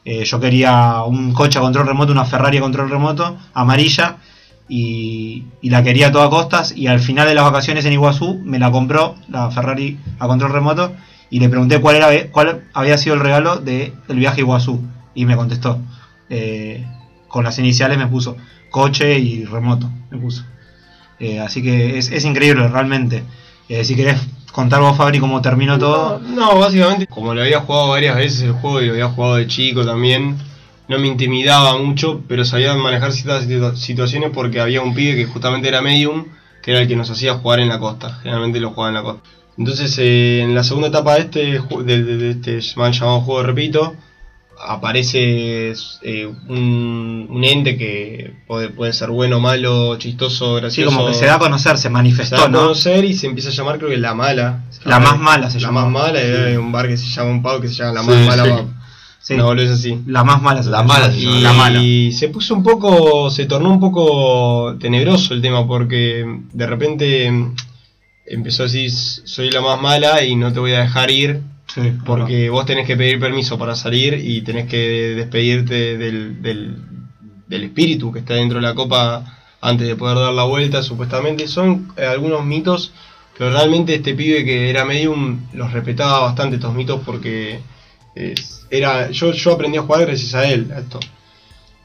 Eh, 0.04 0.24
yo 0.24 0.40
quería 0.40 1.04
un 1.06 1.32
coche 1.32 1.58
a 1.58 1.62
control 1.62 1.86
remoto, 1.86 2.10
una 2.10 2.24
Ferrari 2.24 2.58
a 2.58 2.60
control 2.60 2.90
remoto, 2.90 3.36
amarilla, 3.54 4.16
y, 4.74 5.44
y 5.60 5.68
la 5.68 5.82
quería 5.82 6.06
a 6.06 6.12
toda 6.12 6.30
costas, 6.30 6.72
y 6.74 6.86
al 6.86 6.98
final 6.98 7.28
de 7.28 7.34
las 7.34 7.44
vacaciones 7.44 7.84
en 7.84 7.92
Iguazú 7.92 8.40
me 8.42 8.58
la 8.58 8.70
compró, 8.70 9.16
la 9.28 9.50
Ferrari 9.50 9.98
a 10.18 10.26
control 10.26 10.50
remoto, 10.50 10.94
y 11.28 11.40
le 11.40 11.50
pregunté 11.50 11.78
cuál, 11.78 11.96
era, 11.96 12.08
cuál 12.30 12.62
había 12.72 12.96
sido 12.96 13.16
el 13.16 13.20
regalo 13.20 13.56
del 13.58 13.92
viaje 14.08 14.40
a 14.40 14.44
Iguazú, 14.44 14.80
y 15.14 15.26
me 15.26 15.36
contestó. 15.36 15.78
Eh, 16.30 16.86
con 17.28 17.44
las 17.44 17.58
iniciales 17.58 17.98
me 17.98 18.06
puso 18.06 18.38
coche 18.70 19.18
y 19.18 19.44
remoto, 19.44 19.90
me 20.10 20.16
puso. 20.16 20.42
Eh, 21.18 21.38
así 21.38 21.62
que 21.62 21.98
es, 21.98 22.10
es 22.10 22.24
increíble 22.24 22.66
realmente. 22.66 23.24
Eh, 23.68 23.84
si 23.84 23.94
querés 23.94 24.26
contar 24.52 24.80
vos, 24.80 24.96
Fabri, 24.96 25.18
cómo 25.18 25.42
terminó 25.42 25.78
todo. 25.78 26.18
No, 26.18 26.54
no, 26.54 26.58
básicamente, 26.58 27.06
como 27.08 27.34
lo 27.34 27.42
había 27.42 27.60
jugado 27.60 27.90
varias 27.90 28.16
veces 28.16 28.40
el 28.40 28.52
juego 28.52 28.80
y 28.80 28.86
lo 28.86 28.92
había 28.92 29.08
jugado 29.08 29.34
de 29.34 29.46
chico 29.46 29.84
también, 29.84 30.38
no 30.88 30.98
me 30.98 31.06
intimidaba 31.08 31.78
mucho, 31.78 32.20
pero 32.28 32.44
sabía 32.44 32.74
manejar 32.74 33.12
ciertas 33.12 33.46
situ- 33.46 33.76
situaciones 33.76 34.30
porque 34.34 34.60
había 34.60 34.82
un 34.82 34.94
pibe 34.94 35.14
que 35.16 35.26
justamente 35.26 35.68
era 35.68 35.80
medium, 35.82 36.26
que 36.62 36.72
era 36.72 36.80
el 36.80 36.88
que 36.88 36.96
nos 36.96 37.10
hacía 37.10 37.34
jugar 37.34 37.60
en 37.60 37.68
la 37.68 37.78
costa. 37.78 38.18
Generalmente 38.22 38.60
lo 38.60 38.70
jugaba 38.70 38.88
en 38.88 38.94
la 38.94 39.02
costa. 39.02 39.22
Entonces, 39.58 39.96
eh, 39.98 40.40
en 40.42 40.54
la 40.54 40.64
segunda 40.64 40.88
etapa 40.88 41.14
de 41.14 41.20
este, 41.20 41.60
ju- 41.60 41.82
de, 41.82 42.02
de- 42.02 42.16
de 42.16 42.30
este 42.30 42.60
mal 42.76 42.92
llamado 42.92 43.20
juego, 43.20 43.42
repito, 43.42 43.94
aparece 44.64 45.72
eh, 46.02 46.26
un, 46.48 47.26
un 47.28 47.44
ente 47.44 47.76
que 47.76 48.32
puede, 48.46 48.68
puede 48.70 48.92
ser 48.92 49.10
bueno, 49.10 49.40
malo, 49.40 49.96
chistoso, 49.98 50.54
Sí, 50.56 50.60
gracioso. 50.60 50.96
como 50.96 51.08
que 51.08 51.14
se 51.14 51.26
da 51.26 51.34
a 51.34 51.38
conocer, 51.38 51.76
se 51.76 51.82
se 51.82 51.88
da 51.88 51.92
manifestó, 51.92 52.44
a 52.44 52.48
¿no? 52.48 52.60
conocer 52.60 53.04
y 53.04 53.14
se 53.14 53.26
empieza 53.26 53.50
a 53.50 53.52
llamar, 53.52 53.78
creo 53.78 53.90
que 53.90 53.96
la 53.98 54.14
mala. 54.14 54.64
La 54.84 54.98
más 55.00 55.18
mala 55.18 55.50
se 55.50 55.60
la 55.60 55.66
llama. 55.68 55.82
más 55.82 55.90
mala, 56.04 56.20
Sí. 56.20 56.26
era 56.26 56.60
un 56.60 56.72
bar 56.72 56.88
que 56.88 56.96
se 56.96 57.06
llama 57.08 57.30
un 57.30 57.42
pub 57.42 57.60
que 57.60 57.68
se 57.68 57.74
llama 57.74 57.92
La 57.94 58.02
Sí, 58.02 58.08
Más 58.08 58.26
Mala 58.36 58.44
sí. 58.44 58.50
Sí, 59.22 59.36
No, 59.36 59.44
boludo, 59.46 59.64
es 59.66 59.70
así. 59.70 59.98
la 60.06 60.24
más 60.24 60.42
mala. 60.42 60.62
La 60.62 60.82
mala 60.82 61.14
Y. 61.14 61.40
La 61.40 61.52
mala. 61.52 61.80
se 62.12 62.28
puso 62.28 62.54
un 62.54 62.62
poco, 62.62 63.30
se 63.30 63.46
tornó 63.46 63.70
un 63.70 63.80
poco 63.80 64.76
tenebroso 64.80 65.32
el 65.34 65.40
tema 65.40 65.66
porque 65.66 66.24
de 66.52 66.66
repente 66.66 67.30
mm, 67.30 67.54
empezó 68.26 68.64
a 68.64 68.66
decir 68.66 68.90
soy 68.90 69.50
la 69.50 69.60
más 69.60 69.80
mala 69.80 70.24
y 70.24 70.34
no 70.34 70.52
te 70.52 70.58
voy 70.58 70.72
a 70.72 70.80
dejar 70.80 71.10
ir 71.10 71.40
Sí, 71.72 71.80
porque 72.04 72.50
vos 72.50 72.66
tenés 72.66 72.86
que 72.86 72.96
pedir 72.98 73.18
permiso 73.18 73.56
para 73.58 73.74
salir 73.76 74.14
y 74.14 74.42
tenés 74.42 74.68
que 74.68 75.14
despedirte 75.16 75.96
del, 75.96 76.42
del, 76.42 76.76
del 77.48 77.62
espíritu 77.64 78.12
que 78.12 78.18
está 78.18 78.34
dentro 78.34 78.58
de 78.58 78.66
la 78.66 78.74
copa 78.74 79.24
antes 79.62 79.86
de 79.86 79.96
poder 79.96 80.18
dar 80.18 80.34
la 80.34 80.42
vuelta, 80.42 80.82
supuestamente. 80.82 81.48
Son 81.48 81.90
eh, 81.96 82.04
algunos 82.04 82.44
mitos, 82.44 82.92
pero 83.38 83.52
realmente 83.52 83.94
este 83.94 84.12
pibe 84.14 84.44
que 84.44 84.68
era 84.68 84.84
medium 84.84 85.46
los 85.54 85.72
respetaba 85.72 86.20
bastante 86.20 86.56
estos 86.56 86.74
mitos 86.74 87.00
porque 87.06 87.60
era 88.70 89.10
yo, 89.10 89.32
yo 89.32 89.52
aprendí 89.52 89.78
a 89.78 89.82
jugar 89.82 90.06
gracias 90.06 90.34
a 90.34 90.48
él, 90.50 90.70
a 90.74 90.80
esto. 90.80 91.00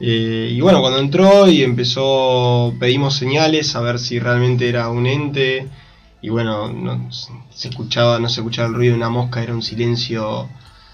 Eh, 0.00 0.50
y 0.52 0.60
bueno, 0.60 0.80
cuando 0.80 1.00
entró 1.00 1.48
y 1.48 1.62
empezó, 1.62 2.72
pedimos 2.78 3.14
señales 3.16 3.74
a 3.74 3.80
ver 3.80 3.98
si 3.98 4.18
realmente 4.18 4.68
era 4.68 4.88
un 4.90 5.06
ente. 5.06 5.66
Y 6.20 6.28
bueno, 6.30 6.72
no 6.72 7.08
se 7.12 7.68
escuchaba, 7.68 8.18
no 8.18 8.28
se 8.28 8.40
escuchaba 8.40 8.68
el 8.68 8.74
ruido 8.74 8.92
de 8.92 8.98
una 8.98 9.08
mosca, 9.08 9.42
era 9.42 9.54
un 9.54 9.62
silencio. 9.62 10.48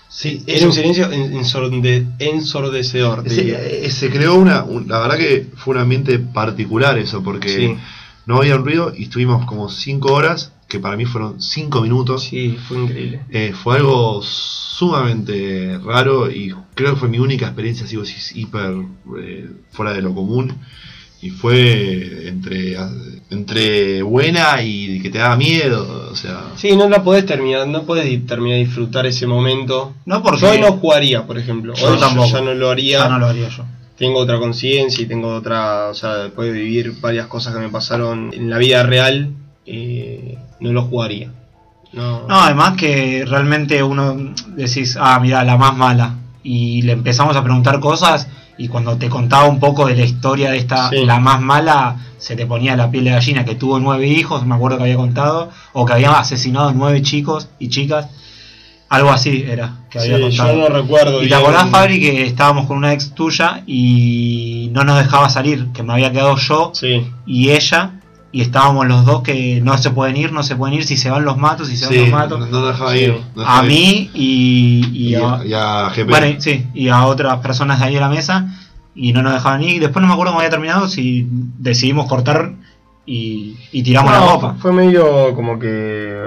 Sí, 0.08 0.42
Era 0.46 0.66
un 0.66 0.72
silencio 0.72 1.10
en- 1.10 1.32
ensorde- 1.34 2.06
ensordecedor. 2.18 3.24
te 3.24 3.30
diría. 3.34 3.58
se, 3.58 3.86
eh, 3.86 3.90
se 3.90 4.10
creó 4.10 4.36
una, 4.36 4.62
un- 4.64 4.86
la 4.88 5.00
verdad 5.00 5.16
que 5.18 5.48
fue 5.56 5.74
un 5.74 5.80
ambiente 5.80 6.18
particular 6.18 6.96
eso, 6.98 7.22
porque 7.22 7.48
Sí, 7.48 7.76
no 8.26 8.36
había 8.38 8.54
un 8.56 8.64
ruido 8.64 8.92
y 8.96 9.04
estuvimos 9.04 9.44
como 9.46 9.68
5 9.68 10.12
horas, 10.12 10.52
que 10.68 10.78
para 10.80 10.96
mí 10.96 11.04
fueron 11.04 11.40
5 11.40 11.80
minutos. 11.82 12.24
sí, 12.24 12.56
fue 12.66 12.78
increíble. 12.78 13.20
Eh, 13.30 13.52
fue 13.54 13.76
algo 13.76 14.20
sumamente 14.22 15.78
raro 15.84 16.30
y 16.30 16.54
creo 16.74 16.94
que 16.94 17.00
fue 17.00 17.08
mi 17.08 17.18
única 17.18 17.46
experiencia 17.46 17.86
así, 17.86 17.96
así, 18.00 18.40
hiper 18.40 18.74
eh, 19.20 19.48
fuera 19.70 19.92
de 19.92 20.02
lo 20.02 20.14
común. 20.14 20.54
Y 21.22 21.30
fue 21.30 22.28
entre, 22.28 22.76
entre 23.30 24.02
buena 24.02 24.62
y 24.62 25.00
que 25.00 25.08
te 25.08 25.16
daba 25.18 25.36
miedo. 25.36 26.10
O 26.12 26.16
sea, 26.16 26.50
Sí, 26.56 26.76
no 26.76 26.86
la 26.88 27.02
podés 27.02 27.24
terminar, 27.24 27.66
no 27.66 27.84
podés 27.84 28.26
terminar 28.26 28.58
de 28.58 28.64
disfrutar 28.66 29.06
ese 29.06 29.26
momento. 29.26 29.94
No 30.04 30.22
porque 30.22 30.42
Yo 30.42 30.50
hoy 30.50 30.60
no 30.60 30.72
jugaría, 30.72 31.26
por 31.26 31.38
ejemplo. 31.38 31.72
Yo 31.74 31.86
Hoy 31.92 31.98
tampoco. 31.98 32.28
ya 32.28 32.42
no 32.42 32.52
lo 32.52 32.68
haría. 32.68 32.98
ya 32.98 33.08
no 33.08 33.18
lo 33.18 33.26
haría 33.26 33.48
yo. 33.48 33.64
Tengo 33.96 34.18
otra 34.18 34.38
conciencia 34.38 35.02
y 35.02 35.06
tengo 35.06 35.34
otra. 35.34 35.88
O 35.88 35.94
sea, 35.94 36.16
después 36.24 36.52
de 36.52 36.58
vivir 36.58 36.92
varias 37.00 37.26
cosas 37.28 37.54
que 37.54 37.60
me 37.60 37.70
pasaron 37.70 38.30
en 38.34 38.50
la 38.50 38.58
vida 38.58 38.82
real, 38.82 39.30
eh, 39.64 40.36
no 40.64 40.72
lo 40.72 40.82
jugaría. 40.82 41.30
No, 41.92 42.26
No, 42.26 42.40
además 42.40 42.76
que 42.76 43.24
realmente 43.26 43.82
uno 43.82 44.16
decís, 44.56 44.96
ah, 45.00 45.18
mira, 45.20 45.44
la 45.44 45.56
más 45.56 45.76
mala. 45.76 46.14
Y 46.42 46.82
le 46.82 46.92
empezamos 46.92 47.36
a 47.36 47.42
preguntar 47.44 47.78
cosas 47.80 48.26
y 48.58 48.68
cuando 48.68 48.96
te 48.96 49.08
contaba 49.08 49.44
un 49.48 49.60
poco 49.60 49.86
de 49.86 49.94
la 49.96 50.04
historia 50.04 50.50
de 50.50 50.58
esta, 50.58 50.90
Sí. 50.90 51.04
la 51.04 51.18
más 51.20 51.40
mala, 51.40 51.96
se 52.18 52.36
te 52.36 52.46
ponía 52.46 52.76
la 52.76 52.90
piel 52.90 53.04
de 53.04 53.10
gallina, 53.10 53.44
que 53.44 53.54
tuvo 53.54 53.78
nueve 53.80 54.06
hijos, 54.08 54.44
me 54.46 54.54
acuerdo 54.54 54.76
que 54.78 54.84
había 54.84 54.96
contado, 54.96 55.50
o 55.72 55.84
que 55.86 55.92
había 55.92 56.10
asesinado 56.18 56.72
nueve 56.72 57.00
chicos 57.02 57.48
y 57.58 57.68
chicas. 57.68 58.08
Algo 58.90 59.10
así 59.10 59.44
era, 59.48 59.72
que 59.90 59.98
había 59.98 60.16
Sí, 60.16 60.22
contado. 60.22 60.52
yo 60.52 60.58
no 60.58 60.68
recuerdo. 60.68 61.22
¿Y 61.22 61.28
te 61.28 61.34
acordás, 61.34 61.68
Fabri, 61.70 61.98
que 62.00 62.26
estábamos 62.26 62.66
con 62.66 62.76
una 62.76 62.92
ex 62.92 63.12
tuya 63.14 63.62
y 63.66 64.68
no 64.72 64.84
nos 64.84 64.98
dejaba 64.98 65.28
salir? 65.30 65.68
Que 65.72 65.82
me 65.82 65.92
había 65.94 66.12
quedado 66.12 66.36
yo 66.36 66.70
Sí, 66.74 67.04
y 67.26 67.50
ella, 67.50 67.92
y 68.36 68.40
estábamos 68.40 68.88
los 68.88 69.04
dos 69.04 69.22
que 69.22 69.60
no 69.62 69.78
se 69.78 69.90
pueden 69.90 70.16
ir, 70.16 70.32
no 70.32 70.42
se 70.42 70.56
pueden 70.56 70.74
ir, 70.74 70.84
si 70.84 70.96
se 70.96 71.08
van 71.08 71.24
los 71.24 71.36
matos, 71.38 71.68
si 71.68 71.76
se 71.76 71.86
van 71.86 71.96
los 71.96 72.08
matos. 72.10 72.50
no 72.50 72.66
dejaba 72.66 72.90
Sí. 72.92 72.98
ir. 72.98 73.14
no 73.36 73.40
dejaba 73.42 73.60
A 73.60 73.64
ir. 73.64 73.68
mí 73.70 74.10
y, 74.12 74.84
y 74.92 75.08
y, 75.10 75.14
a, 75.14 75.40
y 75.46 75.52
a 75.54 75.90
GP. 75.94 76.10
bueno, 76.10 76.26
y- 76.26 76.40
sí, 76.40 76.66
y 76.74 76.88
a 76.88 77.06
otras 77.06 77.38
personas 77.38 77.78
de 77.78 77.84
ahí 77.86 77.94
de 77.94 78.00
la 78.00 78.08
mesa 78.08 78.48
y 78.96 79.12
no 79.12 79.22
nos 79.22 79.34
dejaban 79.34 79.62
ir. 79.62 79.80
Después 79.80 80.00
no 80.02 80.08
me 80.08 80.14
acuerdo 80.14 80.32
cómo 80.32 80.40
había 80.40 80.50
terminado, 80.50 80.88
si 80.88 81.28
decidimos 81.30 82.06
cortar 82.08 82.54
y, 83.06 83.56
y 83.70 83.82
tiramos 83.84 84.12
No, 84.12 84.18
la 84.20 84.26
copa. 84.32 84.54
Fue 84.58 84.72
medio 84.72 85.32
como 85.34 85.58
que 85.60 85.66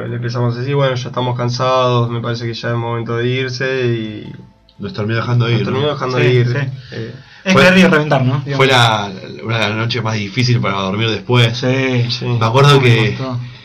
le 0.08 0.15
empezamos 0.15 0.56
a 0.56 0.60
decir, 0.60 0.76
bueno, 0.76 0.96
ya 0.96 1.10
estamos 1.10 1.36
cansados, 1.38 2.10
me 2.10 2.22
parece 2.22 2.46
que 2.46 2.54
ya 2.54 2.70
es 2.70 2.76
momento 2.78 3.17
de 3.17 3.28
irse 3.28 3.86
y 3.86 4.32
Nos 4.80 4.94
terminó 4.94 5.18
dejando 5.18 5.50
ir. 5.50 5.56
nos 5.58 5.63
terminó 5.66 5.86
¿no? 5.88 5.94
dejando 5.94 6.18
Sí, 6.20 6.24
ir. 6.26 6.48
sí. 6.48 6.58
Eh, 6.92 7.16
Es 7.44 7.54
Fue- 7.54 7.63
querer 7.63 7.78
y 7.80 7.84
reventar, 7.88 8.24
¿no? 8.26 8.44
Fue 8.56 8.68
la, 8.68 9.12
una 9.44 9.56
de 9.60 9.68
las 9.70 9.76
noches 9.78 10.04
más 10.04 10.16
difíciles 10.16 10.62
para 10.62 10.76
dormir 10.82 11.10
después. 11.10 11.58
Sí, 11.58 12.06
sí. 12.10 12.26
Me 12.26 12.46
acuerdo 12.46 12.80
que, 12.82 13.18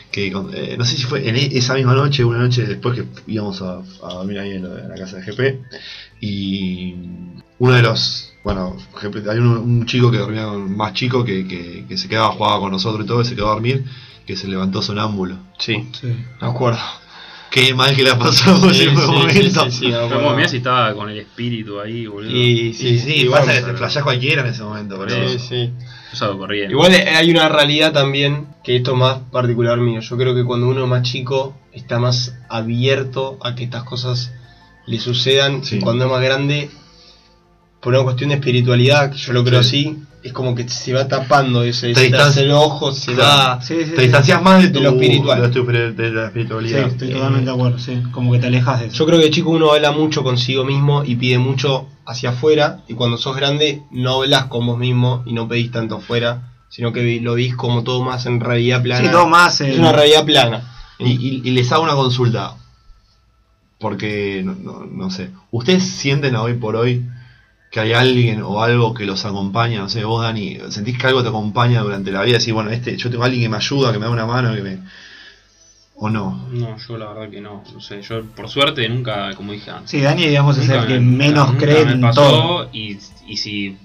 que 0.09 0.27
eh, 0.27 0.75
no 0.77 0.85
sé 0.85 0.95
si 0.95 1.03
fue 1.03 1.27
en 1.27 1.35
e- 1.35 1.57
esa 1.57 1.73
misma 1.73 1.93
noche, 1.93 2.23
una 2.23 2.37
noche 2.39 2.65
después 2.65 2.95
que 2.95 3.05
íbamos 3.27 3.61
a, 3.61 3.79
a 4.03 4.13
dormir 4.13 4.39
ahí 4.39 4.51
en 4.51 4.63
la, 4.63 4.79
en 4.83 4.89
la 4.89 4.95
casa 4.95 5.17
de 5.17 5.23
GP. 5.23 5.65
Y 6.21 6.95
uno 7.59 7.73
de 7.73 7.81
los. 7.81 8.29
Bueno, 8.43 8.75
ejemplo, 8.97 9.21
hay 9.31 9.37
un, 9.37 9.47
un 9.47 9.85
chico 9.85 10.11
que 10.11 10.17
dormía 10.17 10.45
con- 10.45 10.75
más 10.75 10.93
chico 10.93 11.23
que, 11.25 11.45
que, 11.47 11.85
que 11.87 11.97
se 11.97 12.07
quedaba, 12.07 12.29
jugaba 12.29 12.59
con 12.59 12.71
nosotros 12.71 13.03
y 13.03 13.07
todo, 13.07 13.21
y 13.21 13.25
se 13.25 13.35
quedó 13.35 13.47
a 13.47 13.53
dormir, 13.53 13.83
que 14.25 14.35
se 14.37 14.47
levantó 14.47 14.81
sonámbulo. 14.81 15.37
Sí, 15.59 15.87
Sí. 15.99 16.07
me 16.41 16.47
acuerdo. 16.47 16.79
Qué 17.53 17.71
mal 17.75 17.95
que 17.95 18.01
la 18.01 18.17
pasamos 18.17 18.75
Sí, 18.75 18.83
en 18.85 18.89
ese 18.97 19.01
sí, 19.05 19.11
momento. 19.11 19.65
sí, 19.65 19.71
sí, 19.71 19.77
sí, 19.79 19.87
me 19.91 20.09
como 20.09 20.39
estaba 20.39 20.93
con 20.95 21.07
el 21.11 21.19
espíritu 21.19 21.79
ahí, 21.79 22.07
boludo. 22.07 22.31
Y 22.35 22.73
sí, 22.73 22.87
Y 22.87 22.97
sí, 22.99 23.27
pasa 23.29 23.53
que 23.53 23.61
te 23.61 23.73
flashás 23.75 24.01
cualquiera 24.01 24.41
en 24.41 24.47
ese 24.47 24.63
momento, 24.63 24.97
pero. 24.97 25.29
sí, 25.29 25.37
sí. 25.37 25.71
Salgo 26.13 26.39
corriendo. 26.39 26.71
Igual 26.71 26.93
hay 26.93 27.29
una 27.29 27.49
realidad 27.49 27.93
también, 27.93 28.47
que 28.63 28.77
esto 28.77 28.93
es 28.93 28.97
más 28.97 29.17
particular 29.31 29.77
mío. 29.77 30.01
Yo 30.01 30.17
creo 30.17 30.33
que 30.33 30.43
cuando 30.43 30.67
uno 30.67 30.83
es 30.83 30.89
más 30.89 31.03
chico 31.03 31.55
está 31.71 31.99
más 31.99 32.35
abierto 32.49 33.37
a 33.43 33.53
que 33.53 33.63
estas 33.65 33.83
cosas 33.83 34.31
le 34.87 34.99
sucedan. 34.99 35.63
Sí. 35.63 35.77
Y 35.77 35.79
cuando 35.79 36.05
es 36.05 36.11
más 36.11 36.23
grande, 36.23 36.71
por 37.83 37.93
una 37.93 38.03
cuestión 38.03 38.29
de 38.29 38.35
espiritualidad, 38.35 39.11
que 39.11 39.17
yo 39.17 39.33
lo 39.33 39.43
creo 39.43 39.61
Sí. 39.61 39.87
así, 39.87 40.03
es 40.23 40.31
como 40.31 40.55
que 40.55 40.67
se 40.69 40.93
va 40.93 41.05
tapando 41.09 41.63
ese, 41.63 41.89
Te 41.89 41.95
se 41.95 41.99
te 41.99 41.99
hace 41.99 42.05
distancia- 42.05 42.41
el 42.43 42.51
ojo, 42.51 42.91
se 42.93 43.13
Claro. 43.13 43.61
Sí, 43.61 43.75
sí, 43.83 43.89
Te 43.91 43.95
sí. 43.97 44.01
distancias 44.03 44.41
más 44.41 44.61
de, 44.61 44.67
De 44.69 44.73
tu, 44.73 44.79
lo 44.81 44.89
espiritual. 44.91 45.41
de, 45.41 45.49
tu- 45.49 45.65
de 45.65 46.11
la 46.11 46.21
Sí, 46.21 46.27
espiritualidad. 46.27 46.87
estoy 46.87 47.09
totalmente 47.09 47.45
de 47.45 47.51
acuerdo, 47.51 47.77
sí. 47.79 48.01
Como 48.11 48.31
que 48.31 48.39
te 48.39 48.47
alejas 48.47 48.79
de 48.79 48.85
eso. 48.87 48.95
Yo 48.95 49.05
creo 49.05 49.19
que 49.19 49.25
de 49.25 49.31
chico 49.31 49.49
uno 49.49 49.71
habla 49.73 49.91
mucho 49.91 50.23
consigo 50.23 50.63
mismo 50.63 51.03
y 51.03 51.15
pide 51.17 51.37
mucho 51.39 51.87
hacia 52.05 52.29
afuera, 52.29 52.79
y 52.87 52.93
cuando 52.93 53.17
sos 53.17 53.35
grande 53.35 53.83
no 53.91 54.21
hablas 54.21 54.45
con 54.45 54.65
vos 54.65 54.77
mismo 54.77 55.21
y 55.25 55.33
no 55.33 55.49
pedís 55.49 55.71
tanto 55.71 55.95
afuera, 55.97 56.53
sino 56.69 56.93
que 56.93 57.19
lo 57.21 57.33
vís 57.35 57.53
como 57.55 57.83
todo 57.83 58.01
más 58.01 58.25
en 58.25 58.39
realidad 58.39 58.81
plana. 58.81 59.05
Sí, 59.05 59.11
todo 59.11 59.27
más. 59.27 59.59
eh, 59.59 59.73
Es 59.73 59.77
una 59.79 59.91
realidad 59.91 60.23
plana. 60.25 60.71
Y, 60.99 61.11
y- 61.11 61.41
y 61.43 61.51
les 61.51 61.69
hago 61.73 61.83
una 61.83 61.95
consulta. 61.95 62.55
Porque, 63.79 64.41
no, 64.45 64.55
no- 64.55 64.85
no 64.85 65.09
sé. 65.11 65.31
¿Ustedes 65.51 65.83
sienten 65.83 66.35
hoy 66.37 66.53
por 66.53 66.75
hoy 66.77 67.05
que 67.73 67.79
hay 67.79 67.93
alguien 67.93 68.43
o 68.43 68.61
algo 68.61 68.93
que 68.93 69.03
los 69.03 69.25
acompaña? 69.25 69.79
No 69.79 69.89
sé, 69.89 70.03
vos, 70.05 70.21
Dani, 70.21 70.59
¿sentís 70.69 70.95
que 70.95 71.07
algo 71.07 71.23
te 71.23 71.29
acompaña 71.29 71.81
durante 71.81 72.11
la 72.11 72.21
vida? 72.21 72.37
Decís, 72.37 72.53
bueno, 72.53 72.69
este, 72.69 72.95
yo 72.97 73.09
tengo 73.09 73.23
a 73.23 73.25
alguien 73.25 73.41
que 73.43 73.49
me 73.49 73.57
ayuda, 73.57 73.91
que 73.91 73.97
me 73.97 74.05
da 74.05 74.11
una 74.11 74.27
mano, 74.27 74.53
que 74.53 74.61
me. 74.61 74.77
¿O 75.95 76.07
no? 76.09 76.47
No, 76.51 76.77
yo 76.77 76.97
la 76.97 77.07
verdad 77.13 77.29
que 77.31 77.41
no. 77.41 77.63
No 77.73 77.81
sé, 77.81 78.01
yo 78.03 78.23
por 78.35 78.47
suerte 78.47 78.87
nunca, 78.89 79.33
como 79.35 79.53
dije 79.53 79.71
antes. 79.71 79.89
Sí, 79.89 80.01
Dani, 80.01 80.27
digamos, 80.27 80.55
es 80.59 80.69
el 80.69 80.85
que 80.85 80.99
me- 80.99 81.17
menos 81.17 81.47
nunca 81.51 81.65
cree 81.65 81.85
me 81.85 81.91
en 81.93 82.01
pasó 82.01 82.21
todo. 82.21 82.69
Y, 82.73 82.97
y 83.27 83.37
si 83.37 83.75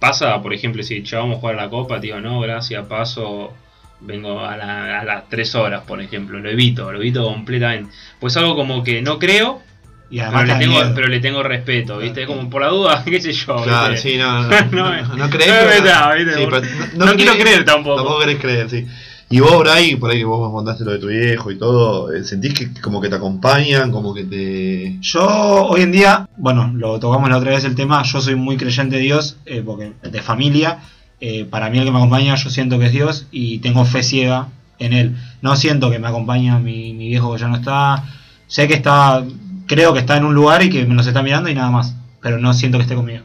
pasa, 0.00 0.42
por 0.42 0.52
ejemplo, 0.52 0.82
si 0.82 1.02
ya 1.04 1.18
vamos 1.18 1.36
a 1.36 1.40
jugar 1.40 1.58
a 1.58 1.62
la 1.64 1.70
copa, 1.70 2.00
te 2.00 2.06
digo, 2.08 2.20
no, 2.20 2.40
gracias, 2.40 2.84
paso, 2.86 3.52
vengo 4.00 4.40
a, 4.40 4.56
la- 4.56 5.00
a 5.00 5.04
las 5.04 5.28
3 5.28 5.54
horas, 5.54 5.82
por 5.86 6.00
ejemplo, 6.00 6.38
lo 6.40 6.50
evito, 6.50 6.90
lo 6.90 6.98
evito 6.98 7.24
completamente. 7.24 7.92
Pues 8.20 8.36
algo 8.36 8.56
como 8.56 8.82
que 8.82 9.02
no 9.02 9.18
creo, 9.20 9.60
Y 10.08 10.18
pero 10.18 10.28
además 10.36 10.44
te 10.46 10.52
le, 10.54 10.58
tengo, 10.60 10.72
miedo. 10.80 10.92
pero 10.94 11.08
le 11.08 11.20
tengo 11.20 11.42
respeto, 11.42 11.98
¿viste? 11.98 12.22
Es 12.22 12.26
como 12.28 12.48
por 12.48 12.62
la 12.62 12.68
duda, 12.68 13.02
qué 13.06 13.20
sé 13.20 13.32
yo. 13.32 13.56
Claro, 13.62 13.92
¿viste? 13.92 14.10
sí, 14.10 14.18
no, 14.18 14.42
no, 14.42 14.48
No 14.48 14.66
no, 14.70 15.02
no, 15.02 15.16
no 15.16 15.30
crees, 15.30 15.50
no 15.50 15.56
pero- 15.84 16.62
sí, 16.62 16.64
pero 16.94 17.06
No 17.06 17.14
quiero 17.16 17.32
creer 17.32 17.64
tampoco. 17.64 17.96
Tampoco 17.96 18.20
querés 18.20 18.38
creer, 18.40 18.70
sí. 18.70 18.86
Y 19.28 19.40
vos, 19.40 19.58
Bray, 19.58 19.96
por 19.96 20.12
ahí 20.12 20.18
que 20.18 20.24
vos 20.24 20.48
me 20.48 20.52
contaste 20.54 20.84
lo 20.84 20.92
de 20.92 20.98
tu 21.00 21.08
viejo 21.08 21.50
y 21.50 21.58
todo, 21.58 22.14
eh, 22.14 22.22
¿sentís 22.22 22.54
que 22.54 22.72
como 22.80 23.00
que 23.00 23.08
te 23.08 23.16
acompañan, 23.16 23.90
como 23.90 24.14
que 24.14 24.22
te... 24.22 24.98
Yo 25.00 25.26
hoy 25.26 25.80
en 25.82 25.90
día, 25.90 26.28
bueno, 26.36 26.70
lo 26.72 27.00
tocamos 27.00 27.28
la 27.28 27.38
otra 27.38 27.50
vez 27.50 27.64
el 27.64 27.74
tema, 27.74 28.04
yo 28.04 28.20
soy 28.20 28.36
muy 28.36 28.56
creyente 28.56 28.94
de 28.94 29.02
Dios, 29.02 29.38
eh, 29.44 29.64
porque 29.66 29.94
de 30.00 30.22
familia, 30.22 30.78
eh, 31.20 31.44
para 31.44 31.70
mí 31.70 31.78
el 31.78 31.84
que 31.84 31.90
me 31.90 31.96
acompaña 31.98 32.36
yo 32.36 32.50
siento 32.50 32.78
que 32.78 32.86
es 32.86 32.92
Dios 32.92 33.26
y 33.32 33.58
tengo 33.58 33.84
fe 33.84 34.04
ciega 34.04 34.46
en 34.78 34.92
él. 34.92 35.16
No 35.42 35.56
siento 35.56 35.90
que 35.90 35.98
me 35.98 36.06
acompaña 36.06 36.60
mi, 36.60 36.92
mi 36.92 37.08
viejo 37.08 37.34
que 37.34 37.40
ya 37.40 37.48
no 37.48 37.56
está, 37.56 38.04
sé 38.46 38.68
que 38.68 38.74
está, 38.74 39.24
creo 39.66 39.92
que 39.92 40.00
está 40.00 40.16
en 40.16 40.24
un 40.24 40.34
lugar 40.34 40.62
y 40.62 40.70
que 40.70 40.84
me 40.86 40.94
los 40.94 41.06
está 41.06 41.22
mirando 41.22 41.48
y 41.50 41.54
nada 41.54 41.70
más, 41.70 41.96
pero 42.22 42.38
no 42.38 42.54
siento 42.54 42.78
que 42.78 42.82
esté 42.82 42.94
conmigo. 42.94 43.24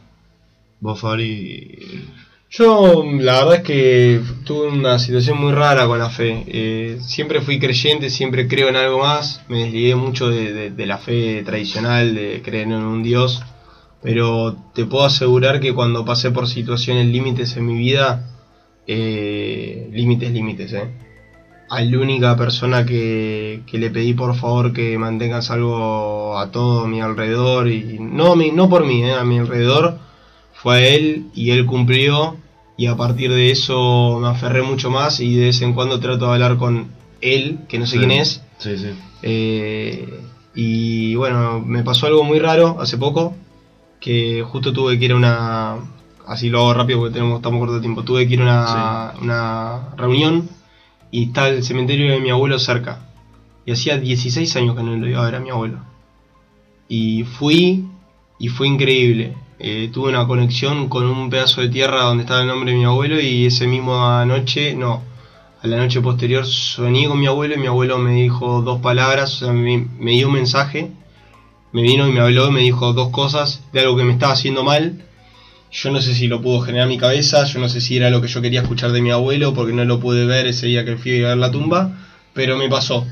Vos, 0.80 1.00
Fabri... 1.00 2.08
Yo 2.54 3.06
la 3.20 3.36
verdad 3.46 3.56
es 3.56 3.62
que 3.62 4.22
tuve 4.44 4.68
una 4.68 5.00
situación 5.00 5.40
muy 5.40 5.54
rara 5.54 5.88
con 5.88 6.00
la 6.00 6.10
fe. 6.10 6.44
Eh, 6.48 6.98
siempre 7.00 7.40
fui 7.40 7.60
creyente, 7.60 8.10
siempre 8.10 8.50
creo 8.50 8.68
en 8.68 8.76
algo 8.76 9.00
más. 9.00 9.42
Me 9.48 9.60
desligué 9.64 9.96
mucho 9.96 10.30
de, 10.30 10.52
de- 10.52 10.70
de 10.72 10.86
la 10.86 10.98
fe 10.98 11.44
tradicional, 11.46 12.14
de 12.14 12.42
creer 12.44 12.68
en 12.68 12.74
un 12.74 13.04
Dios. 13.04 13.42
Pero 14.04 14.58
te 14.74 14.86
puedo 14.86 15.06
asegurar 15.06 15.62
que 15.62 15.74
cuando 15.74 16.04
pasé 16.04 16.32
por 16.32 16.46
situaciones 16.50 17.06
límites 17.08 17.56
en 17.56 17.68
mi 17.68 17.76
vida, 17.76 18.28
eh, 18.86 19.88
límites, 19.94 20.32
límites, 20.32 20.74
eh. 20.74 20.90
A 21.74 21.82
la 21.82 21.98
única 22.00 22.36
persona 22.36 22.86
que, 22.86 23.62
que 23.66 23.78
le 23.78 23.90
pedí 23.90 24.14
por 24.14 24.36
favor 24.36 24.74
que 24.74 24.98
mantenga 24.98 25.42
salvo 25.42 26.38
a 26.38 26.52
todo 26.52 26.86
mi 26.86 27.00
alrededor, 27.00 27.70
y 27.70 27.98
no, 28.00 28.34
a 28.34 28.36
mí- 28.36 28.52
no 28.52 28.68
por 28.70 28.86
mí, 28.86 29.04
eh, 29.04 29.14
a 29.14 29.24
mi 29.24 29.38
alrededor, 29.40 29.98
fue 30.54 30.76
a 30.76 30.88
él 30.96 31.28
y 31.34 31.52
él 31.52 31.66
cumplió 31.66 32.36
y 32.78 32.88
a 32.88 32.96
partir 32.98 33.32
de 33.32 33.52
eso 33.52 34.20
me 34.22 34.28
aferré 34.28 34.62
mucho 34.64 34.90
más 34.92 35.20
y 35.22 35.36
de 35.36 35.46
vez 35.46 35.62
en 35.62 35.74
cuando 35.74 36.00
trato 36.02 36.26
de 36.28 36.34
hablar 36.34 36.58
con 36.58 36.88
él, 37.22 37.60
que 37.70 37.80
no 37.80 37.86
sé 37.86 37.94
Sí. 37.94 38.00
quién 38.00 38.12
es. 38.20 38.42
Sí, 38.58 38.78
sí. 38.78 38.90
eh, 39.24 40.20
y 40.54 41.16
bueno, 41.16 41.62
me 41.66 41.84
pasó 41.84 42.06
algo 42.08 42.24
muy 42.24 42.40
raro 42.40 42.78
hace 42.82 42.98
poco, 42.98 43.34
que 44.02 44.44
justo 44.46 44.74
tuve 44.74 45.00
que 45.00 45.06
ir 45.06 45.14
a 45.14 45.16
una... 45.16 45.76
Así 46.28 46.50
lo 46.50 46.60
hago 46.60 46.74
rápido 46.74 47.00
porque 47.00 47.14
tenemos, 47.14 47.38
estamos 47.38 47.60
corto 47.60 47.76
de 47.76 47.82
tiempo. 47.82 48.04
Tuve 48.04 48.28
que 48.28 48.34
ir 48.34 48.42
a 48.42 48.44
una, 48.44 49.14
una 49.22 49.96
reunión 49.96 50.50
y 51.12 51.26
está 51.26 51.50
el 51.50 51.64
cementerio 51.64 52.12
de 52.12 52.20
mi 52.20 52.30
abuelo 52.30 52.58
cerca. 52.58 53.08
Y 53.66 53.74
hacía 53.74 53.98
16 53.98 54.56
años 54.56 54.76
que 54.76 54.84
no 54.84 54.96
lo 54.96 55.08
iba 55.08 55.22
a 55.22 55.26
ver 55.26 55.36
a 55.36 55.40
mi 55.40 55.50
abuelo. 55.50 55.80
Y 56.88 57.24
fui 57.24 57.86
y 58.40 58.48
fue 58.48 58.68
increíble. 58.68 59.36
Eh, 59.60 59.90
tuve 59.94 60.10
una 60.10 60.26
conexión 60.26 60.90
con 60.90 61.06
un 61.06 61.30
pedazo 61.30 61.62
de 61.62 61.70
tierra 61.70 62.04
donde 62.04 62.24
estaba 62.24 62.42
el 62.42 62.48
nombre 62.48 62.72
de 62.72 62.78
mi 62.78 62.86
abuelo 62.86 63.20
y 63.20 63.46
ese 63.46 63.68
mismo 63.68 64.04
anoche, 64.04 64.74
no, 64.74 65.04
a 65.62 65.68
la 65.68 65.78
noche 65.78 66.02
posterior 66.02 66.48
soñé 66.48 67.08
con 67.08 67.20
mi 67.20 67.28
abuelo 67.28 67.54
y 67.54 67.60
mi 67.60 67.68
abuelo 67.68 68.00
me 68.00 68.14
dijo 68.14 68.64
dos 68.64 68.82
palabras, 68.82 69.36
o 69.36 69.46
sea, 69.46 69.54
me, 69.54 69.88
me 70.00 70.12
dio 70.12 70.28
un 70.28 70.34
mensaje, 70.34 70.90
me 71.72 71.84
vino 71.84 72.08
y 72.08 72.12
me 72.12 72.22
habló 72.22 72.48
y 72.48 72.52
me 72.52 72.62
dijo 72.62 72.94
dos 72.94 73.10
cosas 73.10 73.64
de 73.72 73.82
algo 73.82 73.96
que 73.96 74.04
me 74.04 74.14
estaba 74.14 74.34
haciendo 74.34 74.64
mal. 74.64 75.06
Yo 75.72 75.90
no 75.92 76.02
sé 76.02 76.14
si 76.14 76.28
lo 76.28 76.42
pudo 76.42 76.60
generar 76.62 76.88
mi 76.88 76.98
cabeza, 76.98 77.46
yo 77.46 77.60
no 77.60 77.70
sé 77.70 77.80
si 77.80 77.96
era 77.96 78.10
lo 78.10 78.22
que 78.22 78.28
yo 78.28 78.42
quería 78.42 78.62
escuchar 78.62 78.92
de 78.92 79.02
mi 79.02 79.10
abuelo 79.12 79.54
porque 79.54 79.72
no 79.74 79.86
lo 79.86 80.00
pude 80.00 80.26
ver 80.26 80.46
ese 80.48 80.68
día 80.68 80.84
que 80.84 80.98
fui 80.98 81.24
a 81.24 81.30
ver 81.30 81.38
la 81.38 81.50
tumba, 81.52 81.92
pero 82.34 82.58
me 82.58 82.68
pasó. 82.70 83.08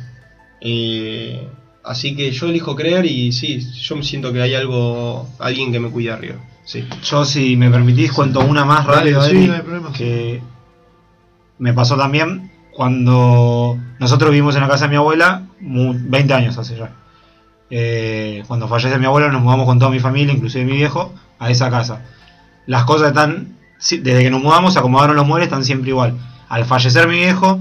Eh, 0.61 1.47
así 1.85 2.15
que 2.15 2.31
yo 2.31 2.47
elijo 2.47 2.75
creer 2.75 3.05
y 3.05 3.31
sí, 3.31 3.61
yo 3.81 3.95
me 3.95 4.03
siento 4.03 4.33
que 4.33 4.41
hay 4.41 4.55
algo, 4.55 5.29
alguien 5.39 5.71
que 5.71 5.79
me 5.79 5.89
cuida 5.89 6.15
arriba. 6.15 6.35
Sí. 6.65 6.83
Yo, 7.03 7.23
si 7.25 7.55
me 7.55 7.71
permitís, 7.71 8.11
cuento 8.11 8.41
una 8.41 8.65
más 8.65 8.85
rápido, 8.85 9.21
sí, 9.23 9.47
no 9.47 9.93
que 9.93 10.41
me 11.57 11.73
pasó 11.73 11.97
también 11.97 12.51
cuando 12.71 13.77
nosotros 13.99 14.31
vivimos 14.31 14.55
en 14.55 14.61
la 14.61 14.67
casa 14.67 14.85
de 14.85 14.91
mi 14.91 14.95
abuela, 14.97 15.47
mu- 15.61 15.93
20 15.97 16.33
años 16.33 16.57
hace 16.57 16.77
ya. 16.77 16.91
Eh, 17.69 18.43
cuando 18.47 18.67
fallece 18.67 18.97
mi 18.97 19.05
abuelo 19.05 19.31
nos 19.31 19.41
mudamos 19.41 19.65
con 19.65 19.79
toda 19.79 19.91
mi 19.91 19.99
familia, 19.99 20.33
inclusive 20.33 20.65
mi 20.65 20.73
viejo, 20.73 21.13
a 21.39 21.49
esa 21.51 21.69
casa. 21.69 22.01
Las 22.69 22.83
cosas 22.83 23.07
están, 23.07 23.57
desde 23.79 24.21
que 24.21 24.29
nos 24.29 24.43
mudamos 24.43 24.77
acomodaron 24.77 25.15
los 25.15 25.25
muebles, 25.25 25.47
están 25.47 25.65
siempre 25.65 25.89
igual. 25.89 26.13
Al 26.49 26.65
fallecer 26.65 27.07
mi 27.07 27.15
viejo, 27.15 27.59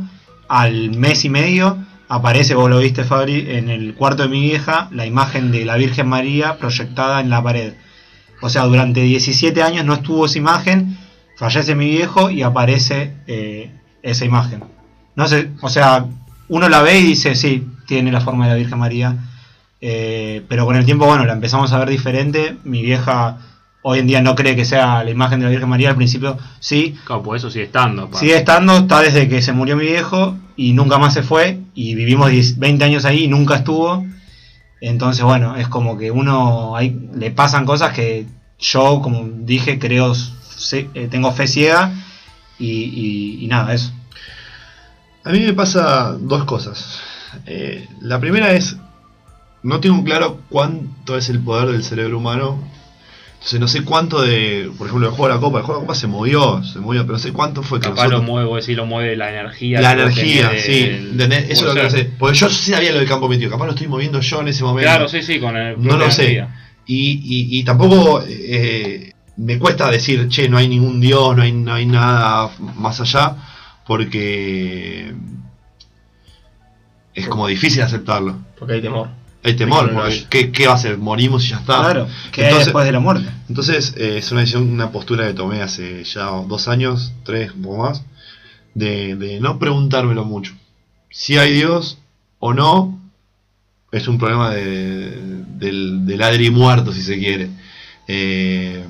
al 0.50 0.90
mes 0.90 1.24
y 1.24 1.30
medio, 1.30 1.78
aparece, 2.10 2.54
vos 2.54 2.68
lo 2.68 2.78
viste 2.78 3.04
Fabri, 3.04 3.52
en 3.52 3.70
el 3.70 3.94
cuarto 3.94 4.24
de 4.24 4.28
mi 4.28 4.42
vieja, 4.42 4.88
la 4.92 5.06
imagen 5.06 5.50
de 5.50 5.64
la 5.64 5.76
Virgen 5.76 6.08
María 6.08 6.58
proyectada 6.58 7.22
en 7.22 7.30
la 7.30 7.42
pared. 7.42 7.72
O 8.42 8.50
sea, 8.50 8.64
durante 8.64 9.00
17 9.00 9.62
años 9.62 9.86
no 9.86 9.94
estuvo 9.94 10.26
esa 10.26 10.36
imagen, 10.36 10.98
fallece 11.38 11.74
mi 11.74 11.88
viejo 11.88 12.28
y 12.28 12.42
aparece 12.42 13.14
eh, 13.26 13.70
esa 14.02 14.26
imagen. 14.26 14.62
No 15.16 15.26
sé, 15.26 15.52
o 15.62 15.70
sea, 15.70 16.04
uno 16.50 16.68
la 16.68 16.82
ve 16.82 16.98
y 16.98 17.04
dice, 17.04 17.34
sí, 17.34 17.66
tiene 17.86 18.12
la 18.12 18.20
forma 18.20 18.44
de 18.44 18.52
la 18.52 18.58
Virgen 18.58 18.78
María. 18.78 19.16
Eh, 19.80 20.44
pero 20.50 20.66
con 20.66 20.76
el 20.76 20.84
tiempo, 20.84 21.06
bueno, 21.06 21.24
la 21.24 21.32
empezamos 21.32 21.72
a 21.72 21.78
ver 21.78 21.88
diferente. 21.88 22.58
Mi 22.64 22.82
vieja 22.82 23.38
hoy 23.90 24.00
en 24.00 24.06
día 24.06 24.20
no 24.20 24.34
cree 24.34 24.54
que 24.56 24.64
sea 24.64 25.02
la 25.02 25.10
imagen 25.10 25.40
de 25.40 25.46
la 25.46 25.50
Virgen 25.50 25.68
María. 25.68 25.90
Al 25.90 25.96
principio 25.96 26.36
sí. 26.60 26.94
Claro, 27.06 27.22
pues 27.22 27.40
eso 27.42 27.50
sigue 27.50 27.64
estando. 27.64 28.10
pa. 28.10 28.18
Sigue 28.18 28.36
estando, 28.36 28.76
está 28.76 29.00
desde 29.00 29.28
que 29.28 29.40
se 29.40 29.52
murió 29.52 29.76
mi 29.76 29.84
viejo 29.86 30.36
y 30.56 30.72
nunca 30.72 30.98
más 30.98 31.14
se 31.14 31.22
fue. 31.22 31.60
Y 31.74 31.94
vivimos 31.94 32.30
10 32.30 32.58
20 32.58 32.84
años 32.84 33.04
ahí 33.04 33.24
y 33.24 33.28
nunca 33.28 33.56
estuvo. 33.56 34.04
Entonces, 34.80 35.24
bueno, 35.24 35.56
es 35.56 35.68
como 35.68 35.96
que 35.96 36.10
uno 36.10 36.76
ahí 36.76 36.96
le 37.14 37.30
pasan 37.30 37.64
cosas 37.64 37.92
que 37.92 38.26
yo, 38.60 39.00
como 39.02 39.28
dije, 39.40 39.78
creo, 39.78 40.14
sé- 40.14 40.88
eh, 40.94 41.08
tengo 41.10 41.32
fe 41.32 41.46
ciega. 41.48 41.92
Y, 42.58 42.66
y- 42.66 43.44
y 43.44 43.46
nada, 43.46 43.72
eso. 43.72 43.92
A 45.24 45.30
mí 45.30 45.40
me 45.40 45.52
pasa 45.52 46.12
dos 46.18 46.44
cosas. 46.44 47.00
Eh, 47.46 47.86
la 48.00 48.18
primera 48.20 48.52
es, 48.52 48.76
no 49.62 49.80
tengo 49.80 50.02
claro 50.04 50.40
cuánto 50.48 51.16
es 51.16 51.28
el 51.28 51.40
poder 51.40 51.68
del 51.70 51.84
cerebro 51.84 52.18
humano. 52.18 52.58
Entonces 53.38 53.60
no 53.60 53.68
sé 53.68 53.84
cuánto 53.84 54.20
de, 54.20 54.68
por 54.76 54.88
ejemplo, 54.88 55.08
el 55.08 55.14
juego 55.14 55.28
de 55.28 55.34
la 55.36 55.40
copa, 55.40 55.58
el 55.60 55.64
juego 55.64 55.80
de 55.80 55.84
la 55.84 55.86
copa 55.86 55.98
se 55.98 56.06
movió, 56.08 56.62
se 56.64 56.80
movió, 56.80 57.02
pero 57.02 57.12
no 57.14 57.18
sé 57.20 57.32
cuánto 57.32 57.62
fue 57.62 57.78
que 57.80 57.88
Capaz 57.88 58.08
lo 58.08 58.20
mueve, 58.20 58.60
decís, 58.60 58.76
lo 58.76 58.84
mueve 58.84 59.16
la 59.16 59.30
energía. 59.30 59.80
la 59.80 59.92
energía, 59.92 60.50
sí, 60.58 60.80
¿entendés? 61.12 61.44
eso 61.50 61.68
es 61.68 61.74
lo 61.74 61.80
que 61.80 61.88
sé. 61.90 62.10
Porque 62.18 62.36
yo 62.36 62.50
sí 62.50 62.72
sabía 62.72 62.92
lo 62.92 62.98
del 62.98 63.08
campo 63.08 63.28
metido, 63.28 63.50
capaz 63.50 63.66
lo 63.66 63.70
estoy 63.72 63.86
moviendo 63.86 64.20
yo 64.20 64.40
en 64.40 64.48
ese 64.48 64.64
momento. 64.64 64.90
Claro, 64.90 65.08
sí, 65.08 65.22
sí, 65.22 65.38
con 65.38 65.56
el. 65.56 65.80
No 65.82 65.96
lo 65.96 66.10
sé. 66.10 66.46
Y, 66.86 67.10
y- 67.12 67.58
y 67.60 67.64
tampoco 67.64 68.24
eh, 68.26 69.12
me 69.36 69.58
cuesta 69.58 69.88
decir, 69.90 70.28
che, 70.28 70.48
no 70.48 70.56
hay 70.58 70.66
ningún 70.68 71.00
dios, 71.00 71.36
no 71.36 71.42
hay, 71.42 71.52
no 71.52 71.74
hay 71.74 71.86
nada 71.86 72.50
más 72.76 73.00
allá, 73.00 73.36
porque 73.86 75.14
es 77.14 77.28
como 77.28 77.46
difícil 77.46 77.82
aceptarlo. 77.82 78.36
Porque 78.58 78.74
hay 78.74 78.82
temor. 78.82 79.08
Hay 79.44 79.54
temor, 79.54 79.92
porque. 79.92 80.26
¿qué, 80.28 80.50
qué 80.52 80.66
va 80.66 80.74
a 80.74 80.78
ser? 80.78 80.98
Morimos 80.98 81.44
y 81.44 81.50
ya 81.50 81.56
está. 81.58 81.80
Claro, 81.80 82.08
que 82.32 82.40
hay 82.42 82.46
Entonces- 82.48 82.66
después 82.66 82.84
de 82.86 82.92
la 82.92 83.00
muerte. 83.00 83.28
Entonces 83.48 83.94
eh, 83.96 84.18
es 84.18 84.30
una 84.32 84.40
decisión, 84.40 84.68
una 84.70 84.90
postura 84.90 85.26
que 85.26 85.34
tomé 85.34 85.62
hace 85.62 86.02
ya 86.04 86.24
dos 86.26 86.68
años, 86.68 87.12
tres, 87.24 87.52
un 87.54 87.62
poco 87.62 87.78
más, 87.84 88.02
de, 88.74 89.14
de 89.16 89.40
no 89.40 89.58
preguntármelo 89.58 90.24
mucho. 90.24 90.54
Si 91.10 91.36
hay 91.38 91.52
Dios 91.54 91.98
o 92.40 92.52
no, 92.52 93.00
es 93.92 94.06
un 94.08 94.18
problema 94.18 94.50
de, 94.50 95.10
del, 95.56 96.04
del 96.04 96.22
adri 96.22 96.50
muerto, 96.50 96.92
si 96.92 97.02
se 97.02 97.18
quiere. 97.18 97.48
Eh, 98.06 98.84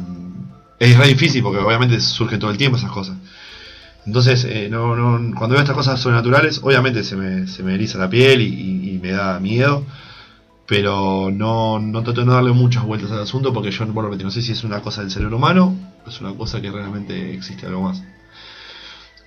es 0.81 0.97
re 0.97 1.09
difícil 1.09 1.43
porque 1.43 1.59
obviamente 1.59 2.01
surge 2.01 2.39
todo 2.39 2.51
el 2.51 2.57
tiempo 2.57 2.77
esas 2.79 2.91
cosas. 2.91 3.17
Entonces, 4.07 4.45
eh, 4.45 4.69
no, 4.71 4.97
no, 4.97 5.35
cuando 5.37 5.55
veo 5.55 5.63
estas 5.63 5.77
cosas 5.77 6.01
sobrenaturales, 6.01 6.61
obviamente 6.63 7.05
se 7.05 7.15
me, 7.17 7.47
se 7.47 7.63
me 7.63 7.75
eriza 7.75 7.99
la 7.99 8.09
piel 8.09 8.41
y, 8.41 8.47
y- 8.47 8.91
y 8.95 8.99
me 8.99 9.11
da 9.11 9.39
miedo 9.39 9.85
pero 10.69 11.31
no, 11.33 11.79
no 11.79 12.03
trato 12.05 12.21
de 12.21 12.27
no 12.27 12.35
darle 12.35 12.53
muchas 12.53 12.85
vueltas 12.85 13.11
al 13.11 13.23
asunto 13.23 13.55
porque 13.55 13.71
yo 13.71 13.87
no 13.87 14.31
sé 14.31 14.43
si 14.43 14.53
es 14.53 14.63
una 14.65 14.81
cosa 14.83 15.01
del 15.01 15.11
cerebro 15.11 15.39
humano 15.39 15.75
o 16.05 16.11
es 16.11 16.21
una 16.21 16.35
cosa 16.35 16.61
que 16.61 16.71
realmente 16.71 17.33
existe 17.33 17.67
algo 17.67 17.81
más. 17.83 18.03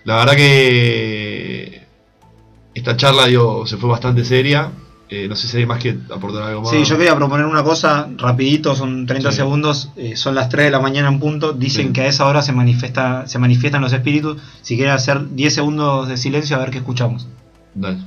La 0.03 0.17
verdad 0.17 0.35
que 0.35 1.81
esta 2.75 2.95
charla 2.95 3.25
digo, 3.25 3.65
se 3.65 3.77
fue 3.77 3.89
bastante 3.89 4.23
seria. 4.23 4.71
Eh, 5.09 5.27
no 5.27 5.35
sé 5.35 5.47
si 5.49 5.57
hay 5.57 5.65
más 5.65 5.79
que 5.79 5.97
aportar 6.13 6.43
algo 6.43 6.61
más. 6.61 6.69
Sí, 6.71 6.85
yo 6.85 6.95
quería 6.97 7.15
proponer 7.17 7.45
una 7.45 7.63
cosa 7.63 8.07
rapidito, 8.17 8.75
son 8.75 9.05
30 9.07 9.31
Sí. 9.31 9.37
segundos, 9.37 9.89
eh, 9.97 10.15
son 10.15 10.35
las 10.35 10.47
3 10.47 10.65
de 10.67 10.71
la 10.71 10.79
mañana 10.79 11.09
en 11.09 11.19
punto, 11.19 11.51
dicen 11.53 11.87
Sí. 11.87 11.93
que 11.93 12.01
a 12.01 12.07
esa 12.07 12.27
hora 12.27 12.41
se 12.41 12.53
manifiesta 12.53 13.27
se 13.27 13.37
manifiestan 13.39 13.81
los 13.81 13.91
espíritus, 13.91 14.37
si 14.61 14.75
quieren 14.77 14.93
hacer 14.93 15.35
10 15.35 15.53
segundos 15.53 16.07
de 16.07 16.15
silencio 16.17 16.55
a 16.55 16.59
ver 16.59 16.69
qué 16.69 16.77
escuchamos. 16.77 17.27
Dale. 17.73 17.97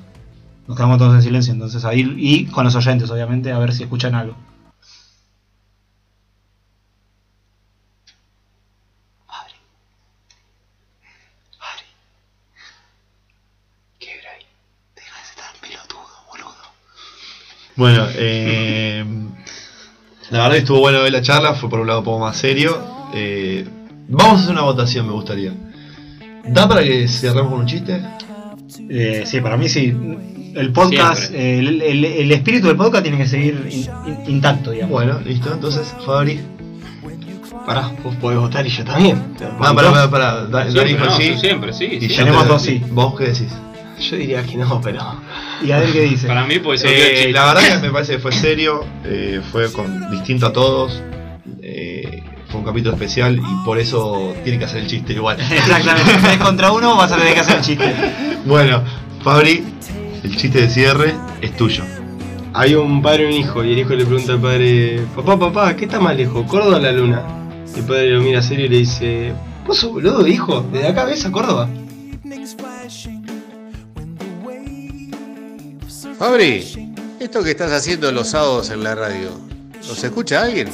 Nos 0.66 0.77
quedamos 0.77 0.98
todos 0.98 1.14
en 1.14 1.22
silencio, 1.22 1.53
entonces 1.53 1.85
ahí 1.85 2.14
y 2.16 2.46
con 2.46 2.64
los 2.64 2.74
oyentes 2.74 3.11
obviamente 3.11 3.53
a 3.53 3.59
ver 3.59 3.72
si 3.72 3.83
escuchan 3.83 4.14
algo. 4.14 4.35
Bueno, 17.77 18.07
eh, 18.14 19.05
la 20.31 20.38
verdad 20.38 20.53
que 20.53 20.59
estuvo 20.59 20.81
bueno 20.81 21.03
ver 21.03 21.12
la 21.12 21.22
charla, 21.22 21.55
fue 21.55 21.68
por 21.68 21.81
un 21.81 21.87
lado 21.87 22.00
un 22.00 22.05
poco 22.05 22.20
más 22.20 22.37
serio. 22.37 23.11
Eh, 23.12 23.66
vamos 24.09 24.38
a 24.38 24.42
hacer 24.42 24.53
una 24.53 24.62
votación, 24.62 25.07
me 25.07 25.12
gustaría. 25.12 25.53
¿Da 26.46 26.68
para 26.68 26.83
que 26.83 27.09
cerremos 27.09 27.50
con 27.50 27.61
un 27.61 27.66
chiste? 27.66 28.00
Eh, 28.88 29.24
sí, 29.27 29.40
para 29.40 29.57
mí 29.57 29.68
sí. 29.68 29.92
El 30.55 30.73
podcast, 30.73 31.33
el, 31.35 31.83
el- 31.83 32.05
el 32.05 32.33
espíritu 32.33 32.69
del 32.69 32.77
podcast 32.77 33.03
tiene 33.03 33.19
que 33.19 33.27
seguir 33.27 33.67
in- 33.71 33.88
in- 34.07 34.31
intacto, 34.37 34.71
digamos. 34.71 34.93
Bueno, 34.93 35.21
listo, 35.25 35.53
entonces, 35.53 35.93
Fabri. 36.05 36.40
Pará, 37.67 37.90
vos 38.03 38.14
podés 38.17 38.38
votar 38.38 38.67
y 38.67 38.71
yo 38.71 38.85
también. 38.85 39.23
Ah, 39.59 39.73
pará, 39.75 39.90
pará, 39.90 40.11
pará. 40.11 40.35
Da- 40.47 40.64
Dani 40.67 40.71
Siempre, 40.73 40.93
dijo 40.93 41.05
no, 41.07 41.17
sí. 41.17 41.35
siempre, 41.40 41.73
sí. 41.73 41.85
y 42.01 42.09
sí. 42.09 42.17
Tenemos 42.17 42.43
te- 42.43 42.49
dos 42.49 42.62
sí. 42.62 42.83
¿Vos 42.90 43.14
qué 43.17 43.25
decís? 43.25 43.49
Yo 44.01 44.17
diría 44.17 44.43
que 44.43 44.57
no, 44.57 44.81
pero. 44.83 45.01
¿Y 45.64 45.71
a 45.71 45.79
ver 45.79 45.93
qué 45.93 46.03
dice? 46.03 46.27
Para 46.27 46.45
mí 46.45 46.59
puede 46.59 46.79
ser 46.79 46.90
Eh, 46.90 47.25
que 47.27 47.33
la 47.33 47.47
verdad 47.55 47.81
que 47.81 47.87
me 47.87 47.93
parece 47.93 48.14
que 48.14 48.19
fue 48.19 48.33
serio, 48.33 48.85
eh, 49.05 49.40
fue 49.51 49.73
con, 49.73 50.11
distinto 50.11 50.47
a 50.47 50.53
todos. 50.53 51.01
eh, 51.62 52.23
fue 52.49 52.61
un 52.61 52.67
capítulo 52.67 52.95
especial 52.95 53.37
y 53.37 53.64
por 53.64 53.79
eso 53.79 54.35
tiene 54.45 54.59
que 54.59 54.67
hacer 54.67 54.83
el 54.83 54.87
chiste 54.87 55.14
igual. 55.14 55.38
Exactamente, 55.51 56.31
si 56.33 56.38
contra 56.38 56.71
uno 56.71 56.97
vas 56.97 57.11
a 57.12 57.17
tener 57.17 57.35
que 57.35 57.40
hacer 57.40 57.57
el 57.57 57.62
chiste. 57.62 57.95
bueno, 58.45 58.83
Fabri, 59.23 59.64
el 60.24 60.37
chiste 60.37 60.62
de 60.62 60.70
cierre 60.70 61.14
es 61.40 61.54
tuyo. 61.56 61.84
Hay 62.54 62.74
un 62.74 63.02
padre 63.02 63.24
y 63.24 63.26
un 63.26 63.32
hijo, 63.32 63.64
y 63.64 63.72
el 63.72 63.78
hijo 63.80 63.94
le 63.94 64.06
pregunta 64.06 64.32
al 64.32 64.40
padre: 64.40 65.06
Papá, 65.14 65.38
papá, 65.38 65.76
¿qué 65.76 65.84
está 65.84 66.00
más 66.00 66.16
lejos, 66.16 66.46
Córdoba 66.46 66.76
o 66.76 66.80
la 66.80 66.92
luna? 66.92 67.22
Y 67.74 67.80
el 67.80 67.84
padre 67.84 68.10
lo 68.10 68.22
mira 68.22 68.40
serio 68.40 68.66
y 68.66 68.68
le 68.68 68.78
dice: 68.78 69.32
¿Vos 69.66 69.78
sos 69.78 69.92
boludo, 69.92 70.26
hijo? 70.26 70.64
¿Desde 70.72 70.88
acá 70.88 71.04
ves 71.04 71.24
a 71.26 71.30
Córdoba? 71.30 71.68
Fabri, 76.18 76.94
esto 77.20 77.42
que 77.42 77.50
estás 77.50 77.72
haciendo 77.72 78.10
los 78.12 78.28
sábados 78.28 78.70
en 78.70 78.82
la 78.82 78.94
radio, 78.94 79.30
¿los 79.87 80.02
escucha 80.02 80.42
alguien? 80.42 80.68